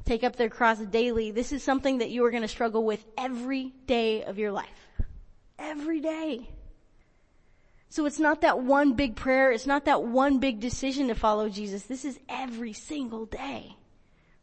Take 0.05 0.23
up 0.23 0.37
their 0.37 0.49
cross 0.49 0.79
daily. 0.79 1.31
This 1.31 1.51
is 1.51 1.61
something 1.61 1.97
that 1.97 2.09
you 2.09 2.23
are 2.25 2.31
going 2.31 2.43
to 2.43 2.47
struggle 2.47 2.85
with 2.85 3.05
every 3.17 3.73
day 3.85 4.23
of 4.23 4.39
your 4.39 4.51
life. 4.51 4.87
Every 5.59 5.99
day. 5.99 6.49
So 7.89 8.05
it's 8.05 8.19
not 8.19 8.41
that 8.41 8.59
one 8.59 8.93
big 8.93 9.15
prayer. 9.15 9.51
It's 9.51 9.65
not 9.65 9.85
that 9.85 10.03
one 10.03 10.39
big 10.39 10.61
decision 10.61 11.09
to 11.09 11.15
follow 11.15 11.49
Jesus. 11.49 11.83
This 11.83 12.05
is 12.05 12.17
every 12.29 12.73
single 12.73 13.25
day. 13.25 13.75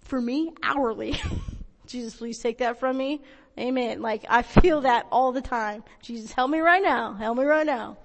For 0.00 0.20
me, 0.20 0.52
hourly. 0.62 1.16
Jesus, 1.86 2.16
please 2.16 2.38
take 2.38 2.58
that 2.58 2.78
from 2.78 2.98
me. 2.98 3.22
Amen. 3.58 4.00
Like 4.00 4.24
I 4.28 4.42
feel 4.42 4.82
that 4.82 5.06
all 5.10 5.32
the 5.32 5.42
time. 5.42 5.84
Jesus, 6.00 6.32
help 6.32 6.50
me 6.50 6.60
right 6.60 6.82
now. 6.82 7.14
Help 7.14 7.38
me 7.38 7.44
right 7.44 7.66
now. 7.66 7.98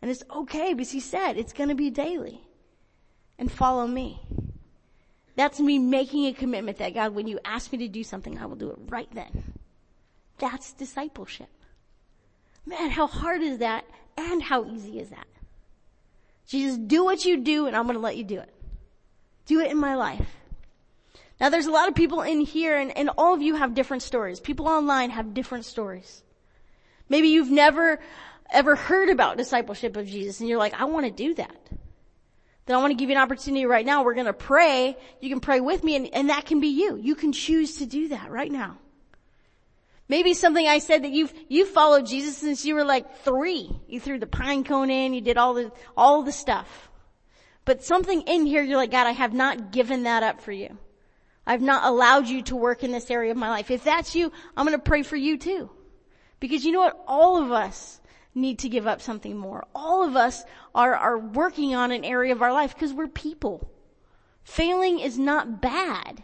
And 0.00 0.10
it's 0.10 0.22
okay 0.30 0.74
because 0.74 0.90
he 0.90 1.00
said 1.00 1.36
it's 1.36 1.52
going 1.52 1.68
to 1.68 1.74
be 1.74 1.90
daily. 1.90 2.40
And 3.38 3.50
follow 3.50 3.86
me. 3.86 4.20
That's 5.34 5.58
me 5.58 5.78
making 5.78 6.26
a 6.26 6.32
commitment 6.32 6.78
that 6.78 6.94
God, 6.94 7.14
when 7.14 7.26
you 7.26 7.40
ask 7.44 7.72
me 7.72 7.78
to 7.78 7.88
do 7.88 8.04
something, 8.04 8.38
I 8.38 8.46
will 8.46 8.56
do 8.56 8.70
it 8.70 8.78
right 8.88 9.08
then. 9.12 9.54
That's 10.38 10.72
discipleship. 10.72 11.48
Man, 12.66 12.90
how 12.90 13.06
hard 13.06 13.42
is 13.42 13.58
that 13.58 13.84
and 14.16 14.42
how 14.42 14.64
easy 14.66 15.00
is 15.00 15.10
that? 15.10 15.26
Jesus, 16.46 16.76
do 16.76 17.04
what 17.04 17.24
you 17.24 17.38
do 17.38 17.66
and 17.66 17.74
I'm 17.74 17.84
going 17.84 17.94
to 17.94 18.00
let 18.00 18.16
you 18.16 18.24
do 18.24 18.38
it. 18.38 18.52
Do 19.46 19.60
it 19.60 19.70
in 19.70 19.78
my 19.78 19.94
life. 19.94 20.28
Now 21.42 21.48
there's 21.48 21.66
a 21.66 21.72
lot 21.72 21.88
of 21.88 21.96
people 21.96 22.22
in 22.22 22.40
here 22.40 22.78
and, 22.78 22.96
and 22.96 23.10
all 23.18 23.34
of 23.34 23.42
you 23.42 23.56
have 23.56 23.74
different 23.74 24.04
stories. 24.04 24.38
People 24.38 24.68
online 24.68 25.10
have 25.10 25.34
different 25.34 25.64
stories. 25.64 26.22
Maybe 27.08 27.28
you've 27.28 27.50
never 27.50 27.98
ever 28.48 28.76
heard 28.76 29.08
about 29.08 29.38
discipleship 29.38 29.96
of 29.96 30.06
Jesus 30.06 30.38
and 30.38 30.48
you're 30.48 30.60
like, 30.60 30.80
I 30.80 30.84
want 30.84 31.06
to 31.06 31.10
do 31.10 31.34
that. 31.34 31.56
Then 32.66 32.76
I 32.76 32.78
want 32.78 32.92
to 32.92 32.94
give 32.94 33.10
you 33.10 33.16
an 33.16 33.22
opportunity 33.22 33.66
right 33.66 33.84
now. 33.84 34.04
We're 34.04 34.14
going 34.14 34.26
to 34.26 34.32
pray. 34.32 34.96
You 35.20 35.30
can 35.30 35.40
pray 35.40 35.58
with 35.58 35.82
me 35.82 35.96
and, 35.96 36.14
and 36.14 36.30
that 36.30 36.46
can 36.46 36.60
be 36.60 36.68
you. 36.68 36.96
You 36.96 37.16
can 37.16 37.32
choose 37.32 37.78
to 37.78 37.86
do 37.86 38.08
that 38.08 38.30
right 38.30 38.52
now. 38.52 38.78
Maybe 40.08 40.34
something 40.34 40.64
I 40.64 40.78
said 40.78 41.02
that 41.02 41.10
you've, 41.10 41.34
you 41.48 41.66
followed 41.66 42.06
Jesus 42.06 42.36
since 42.36 42.64
you 42.64 42.76
were 42.76 42.84
like 42.84 43.18
three. 43.24 43.68
You 43.88 43.98
threw 43.98 44.20
the 44.20 44.28
pine 44.28 44.62
cone 44.62 44.90
in, 44.90 45.12
you 45.12 45.20
did 45.20 45.38
all 45.38 45.54
the, 45.54 45.72
all 45.96 46.22
the 46.22 46.30
stuff. 46.30 46.88
But 47.64 47.82
something 47.82 48.22
in 48.22 48.46
here, 48.46 48.62
you're 48.62 48.76
like, 48.76 48.92
God, 48.92 49.08
I 49.08 49.12
have 49.12 49.32
not 49.34 49.72
given 49.72 50.04
that 50.04 50.22
up 50.22 50.40
for 50.40 50.52
you. 50.52 50.78
I've 51.46 51.62
not 51.62 51.84
allowed 51.84 52.28
you 52.28 52.42
to 52.42 52.56
work 52.56 52.84
in 52.84 52.92
this 52.92 53.10
area 53.10 53.30
of 53.30 53.36
my 53.36 53.50
life. 53.50 53.70
If 53.70 53.84
that's 53.84 54.14
you, 54.14 54.30
I'm 54.56 54.66
going 54.66 54.78
to 54.78 54.82
pray 54.82 55.02
for 55.02 55.16
you 55.16 55.38
too. 55.38 55.70
Because 56.40 56.64
you 56.64 56.72
know 56.72 56.80
what? 56.80 57.02
All 57.06 57.42
of 57.42 57.50
us 57.50 58.00
need 58.34 58.60
to 58.60 58.68
give 58.68 58.86
up 58.86 59.00
something 59.00 59.36
more. 59.36 59.66
All 59.74 60.06
of 60.06 60.16
us 60.16 60.44
are, 60.74 60.94
are 60.94 61.18
working 61.18 61.74
on 61.74 61.90
an 61.92 62.04
area 62.04 62.32
of 62.32 62.42
our 62.42 62.52
life 62.52 62.74
because 62.74 62.92
we're 62.92 63.08
people. 63.08 63.68
Failing 64.44 64.98
is 64.98 65.18
not 65.18 65.60
bad. 65.60 66.22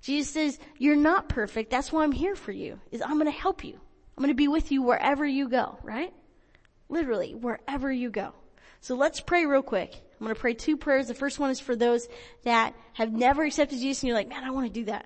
Jesus 0.00 0.32
says, 0.32 0.58
you're 0.78 0.96
not 0.96 1.28
perfect. 1.28 1.70
That's 1.70 1.92
why 1.92 2.02
I'm 2.02 2.12
here 2.12 2.34
for 2.34 2.52
you, 2.52 2.80
is 2.90 3.00
I'm 3.00 3.14
going 3.14 3.26
to 3.26 3.30
help 3.30 3.64
you. 3.64 3.78
I'm 4.16 4.22
going 4.22 4.28
to 4.28 4.34
be 4.34 4.48
with 4.48 4.72
you 4.72 4.82
wherever 4.82 5.24
you 5.24 5.48
go, 5.48 5.78
right? 5.82 6.12
Literally, 6.88 7.34
wherever 7.34 7.90
you 7.90 8.10
go. 8.10 8.34
So 8.80 8.96
let's 8.96 9.20
pray 9.20 9.46
real 9.46 9.62
quick. 9.62 10.02
I'm 10.22 10.26
going 10.26 10.36
to 10.36 10.40
pray 10.40 10.54
two 10.54 10.76
prayers. 10.76 11.08
The 11.08 11.14
first 11.14 11.40
one 11.40 11.50
is 11.50 11.58
for 11.58 11.74
those 11.74 12.08
that 12.44 12.76
have 12.92 13.12
never 13.12 13.42
accepted 13.42 13.80
Jesus 13.80 14.04
and 14.04 14.08
you're 14.08 14.16
like, 14.16 14.28
man, 14.28 14.44
I 14.44 14.50
want 14.50 14.68
to 14.68 14.72
do 14.72 14.84
that. 14.84 15.04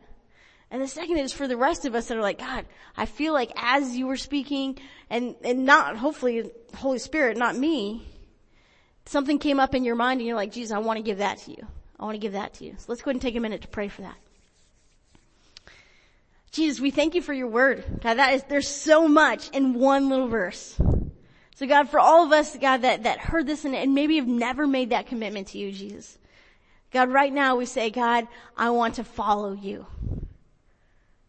And 0.71 0.83
the 0.83 0.87
second 0.87 1.17
is 1.17 1.33
for 1.33 1.49
the 1.49 1.57
rest 1.57 1.87
of 1.87 1.95
us 1.95 2.09
that 2.09 2.19
are 2.19 2.21
like, 2.21 2.39
God, 2.39 2.67
I 2.99 3.07
feel 3.07 3.33
like 3.33 3.51
as 3.57 3.97
you 3.97 4.09
were 4.09 4.19
speaking 4.19 4.79
and, 5.09 5.35
and 5.43 5.65
not, 5.65 5.97
hopefully, 5.97 6.51
Holy 6.75 6.99
Spirit, 6.99 7.39
not 7.39 7.57
me, 7.57 8.07
something 9.07 9.39
came 9.39 9.59
up 9.59 9.75
in 9.75 9.85
your 9.85 9.95
mind 9.95 10.21
and 10.21 10.27
you're 10.27 10.37
like, 10.37 10.53
Jesus, 10.53 10.71
I 10.71 10.81
want 10.81 10.99
to 10.99 11.03
give 11.03 11.17
that 11.17 11.39
to 11.39 11.51
you. 11.53 11.67
I 11.99 12.05
want 12.05 12.17
to 12.17 12.21
give 12.21 12.35
that 12.35 12.53
to 12.55 12.67
you. 12.67 12.75
So 12.77 12.85
let's 12.89 13.01
go 13.01 13.09
ahead 13.09 13.15
and 13.15 13.23
take 13.23 13.37
a 13.37 13.41
minute 13.41 13.63
to 13.63 13.69
pray 13.69 13.89
for 13.89 14.03
that. 14.03 14.17
Jesus, 16.51 16.79
we 16.79 16.91
thank 16.91 17.15
you 17.15 17.23
for 17.23 17.33
your 17.33 17.49
word. 17.49 17.87
God, 18.03 18.19
that 18.19 18.35
is, 18.35 18.43
there's 18.51 18.69
so 18.69 19.09
much 19.09 19.49
in 19.57 19.73
one 19.73 20.11
little 20.11 20.29
verse. 20.29 20.79
So 21.57 21.67
God, 21.67 21.89
for 21.89 21.99
all 21.99 22.27
of 22.27 22.33
us, 22.33 22.55
God, 22.59 22.83
that, 22.83 23.05
that 23.05 23.19
heard 23.19 23.47
this 23.47 23.65
and, 23.65 23.75
and 23.75 23.95
maybe 23.95 24.17
have 24.17 24.29
never 24.29 24.67
made 24.67 24.91
that 24.91 25.07
commitment 25.07 25.49
to 25.49 25.59
you, 25.59 25.73
Jesus. 25.73 26.19
God, 26.93 27.11
right 27.11 27.33
now 27.33 27.57
we 27.57 27.65
say, 27.65 27.89
God, 27.89 28.29
I 28.59 28.69
want 28.69 28.97
to 28.97 29.05
follow 29.05 29.55
you. 29.55 29.87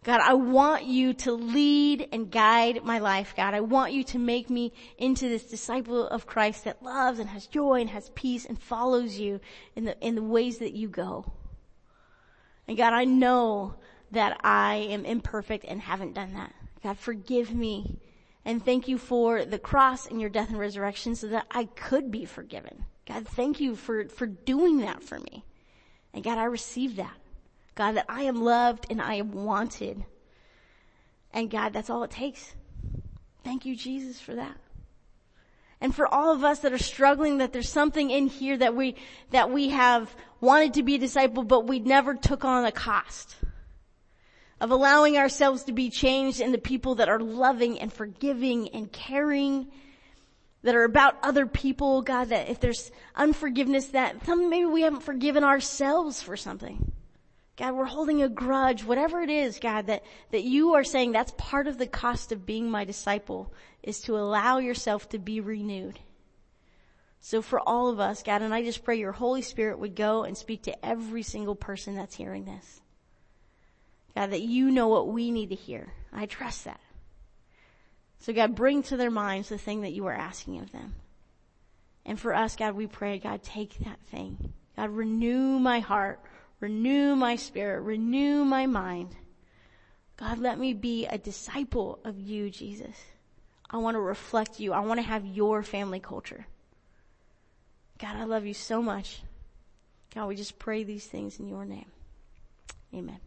God, 0.03 0.19
I 0.19 0.33
want 0.33 0.83
you 0.83 1.13
to 1.13 1.31
lead 1.31 2.09
and 2.11 2.29
guide 2.29 2.83
my 2.83 2.99
life, 2.99 3.35
God. 3.37 3.53
I 3.53 3.61
want 3.61 3.93
you 3.93 4.03
to 4.03 4.19
make 4.19 4.49
me 4.49 4.73
into 4.97 5.29
this 5.29 5.43
disciple 5.43 6.05
of 6.09 6.27
Christ 6.27 6.65
that 6.65 6.83
loves 6.83 7.19
and 7.19 7.29
has 7.29 7.47
joy 7.47 7.79
and 7.79 7.89
has 7.89 8.09
peace 8.13 8.45
and 8.45 8.61
follows 8.61 9.17
you 9.17 9.39
in 9.77 9.85
the, 9.85 9.97
in 10.05 10.15
the 10.15 10.23
ways 10.23 10.57
that 10.57 10.73
you 10.73 10.89
go. 10.89 11.31
And 12.67 12.75
God, 12.75 12.91
I 12.91 13.05
know 13.05 13.75
that 14.11 14.37
I 14.43 14.75
am 14.89 15.05
imperfect 15.05 15.63
and 15.65 15.79
haven't 15.79 16.15
done 16.15 16.33
that. 16.33 16.53
God, 16.83 16.97
forgive 16.97 17.55
me 17.55 18.01
and 18.47 18.63
thank 18.63 18.87
you 18.87 18.97
for 18.97 19.43
the 19.43 19.59
cross 19.59 20.07
and 20.07 20.21
your 20.21 20.29
death 20.29 20.47
and 20.47 20.57
resurrection 20.57 21.15
so 21.15 21.27
that 21.27 21.47
I 21.51 21.65
could 21.65 22.09
be 22.09 22.23
forgiven. 22.23 22.85
God, 23.05 23.27
thank 23.27 23.59
you 23.59 23.75
for, 23.75 24.07
for 24.07 24.25
doing 24.25 24.77
that 24.77 25.03
for 25.03 25.19
me. 25.19 25.43
And 26.13 26.23
God, 26.23 26.37
I 26.37 26.45
receive 26.45 26.95
that. 26.95 27.13
God, 27.75 27.97
that 27.97 28.05
I 28.07 28.23
am 28.23 28.41
loved 28.41 28.87
and 28.89 29.01
I 29.01 29.15
am 29.15 29.33
wanted. 29.33 30.05
And 31.33 31.51
God, 31.51 31.73
that's 31.73 31.89
all 31.89 32.03
it 32.03 32.11
takes. 32.11 32.55
Thank 33.43 33.65
you, 33.65 33.75
Jesus, 33.75 34.21
for 34.21 34.35
that. 34.35 34.55
And 35.81 35.93
for 35.93 36.07
all 36.07 36.33
of 36.33 36.45
us 36.45 36.59
that 36.59 36.71
are 36.71 36.77
struggling, 36.77 37.39
that 37.39 37.51
there's 37.51 37.67
something 37.67 38.09
in 38.09 38.27
here 38.27 38.55
that 38.55 38.73
we, 38.73 38.95
that 39.31 39.51
we 39.51 39.69
have 39.69 40.15
wanted 40.39 40.75
to 40.75 40.83
be 40.83 40.95
a 40.95 40.99
disciple, 40.99 41.43
but 41.43 41.67
we 41.67 41.79
never 41.79 42.15
took 42.15 42.45
on 42.45 42.63
the 42.63 42.71
cost 42.71 43.35
of 44.59 44.71
allowing 44.71 45.17
ourselves 45.17 45.63
to 45.63 45.71
be 45.71 45.89
changed 45.89 46.41
into 46.41 46.57
people 46.57 46.95
that 46.95 47.09
are 47.09 47.19
loving 47.19 47.79
and 47.79 47.93
forgiving 47.93 48.69
and 48.69 48.91
caring, 48.91 49.67
that 50.63 50.75
are 50.75 50.83
about 50.83 51.15
other 51.23 51.45
people, 51.45 52.01
God, 52.01 52.29
that 52.29 52.49
if 52.49 52.59
there's 52.59 52.91
unforgiveness 53.15 53.87
that 53.87 54.25
some, 54.25 54.49
maybe 54.49 54.65
we 54.65 54.81
haven't 54.81 55.03
forgiven 55.03 55.43
ourselves 55.43 56.21
for 56.21 56.35
something. 56.35 56.91
God, 57.57 57.73
we're 57.73 57.85
holding 57.85 58.21
a 58.21 58.29
grudge, 58.29 58.83
whatever 58.83 59.21
it 59.21 59.31
is, 59.31 59.59
God, 59.59 59.87
that, 59.87 60.03
that 60.31 60.43
you 60.43 60.73
are 60.75 60.83
saying 60.83 61.11
that's 61.11 61.33
part 61.37 61.67
of 61.67 61.77
the 61.77 61.87
cost 61.87 62.31
of 62.31 62.45
being 62.45 62.69
my 62.69 62.85
disciple 62.85 63.51
is 63.81 64.01
to 64.01 64.17
allow 64.17 64.59
yourself 64.59 65.09
to 65.09 65.19
be 65.19 65.39
renewed. 65.39 65.99
So 67.19 67.41
for 67.41 67.59
all 67.59 67.89
of 67.89 67.99
us, 67.99 68.21
God, 68.21 68.43
and 68.43 68.53
I 68.53 68.63
just 68.63 68.83
pray 68.83 68.99
your 68.99 69.11
Holy 69.11 69.41
Spirit 69.41 69.79
would 69.79 69.95
go 69.95 70.23
and 70.23 70.37
speak 70.37 70.63
to 70.63 70.85
every 70.85 71.23
single 71.23 71.55
person 71.55 71.95
that's 71.95 72.15
hearing 72.15 72.45
this. 72.45 72.81
God, 74.17 74.31
that 74.31 74.41
you 74.41 74.71
know 74.71 74.87
what 74.87 75.09
we 75.09 75.29
need 75.29 75.49
to 75.49 75.55
hear. 75.55 75.93
I 76.11 76.25
trust 76.25 76.65
that. 76.65 76.79
So 78.17 78.33
God, 78.33 78.55
bring 78.55 78.81
to 78.83 78.97
their 78.97 79.11
minds 79.11 79.49
the 79.49 79.59
thing 79.59 79.81
that 79.81 79.93
you 79.93 80.07
are 80.07 80.13
asking 80.13 80.59
of 80.59 80.71
them. 80.71 80.95
And 82.03 82.19
for 82.19 82.33
us, 82.33 82.55
God, 82.55 82.73
we 82.73 82.87
pray, 82.87 83.19
God, 83.19 83.43
take 83.43 83.77
that 83.85 83.99
thing. 84.09 84.53
God, 84.75 84.89
renew 84.89 85.59
my 85.59 85.81
heart. 85.81 86.19
Renew 86.59 87.15
my 87.15 87.35
spirit. 87.35 87.81
Renew 87.81 88.43
my 88.43 88.65
mind. 88.65 89.15
God, 90.17 90.39
let 90.39 90.57
me 90.57 90.73
be 90.73 91.05
a 91.05 91.19
disciple 91.19 91.99
of 92.03 92.19
you, 92.19 92.49
Jesus. 92.49 92.95
I 93.69 93.77
want 93.77 93.93
to 93.93 94.01
reflect 94.01 94.59
you. 94.59 94.73
I 94.73 94.79
want 94.79 94.99
to 94.99 95.05
have 95.05 95.27
your 95.27 95.61
family 95.61 95.99
culture. 95.99 96.47
God, 97.99 98.15
I 98.15 98.23
love 98.23 98.47
you 98.47 98.55
so 98.55 98.81
much. 98.81 99.21
God, 100.15 100.25
we 100.25 100.35
just 100.35 100.57
pray 100.57 100.83
these 100.83 101.05
things 101.05 101.39
in 101.39 101.47
your 101.47 101.65
name. 101.65 101.91
Amen. 102.95 103.19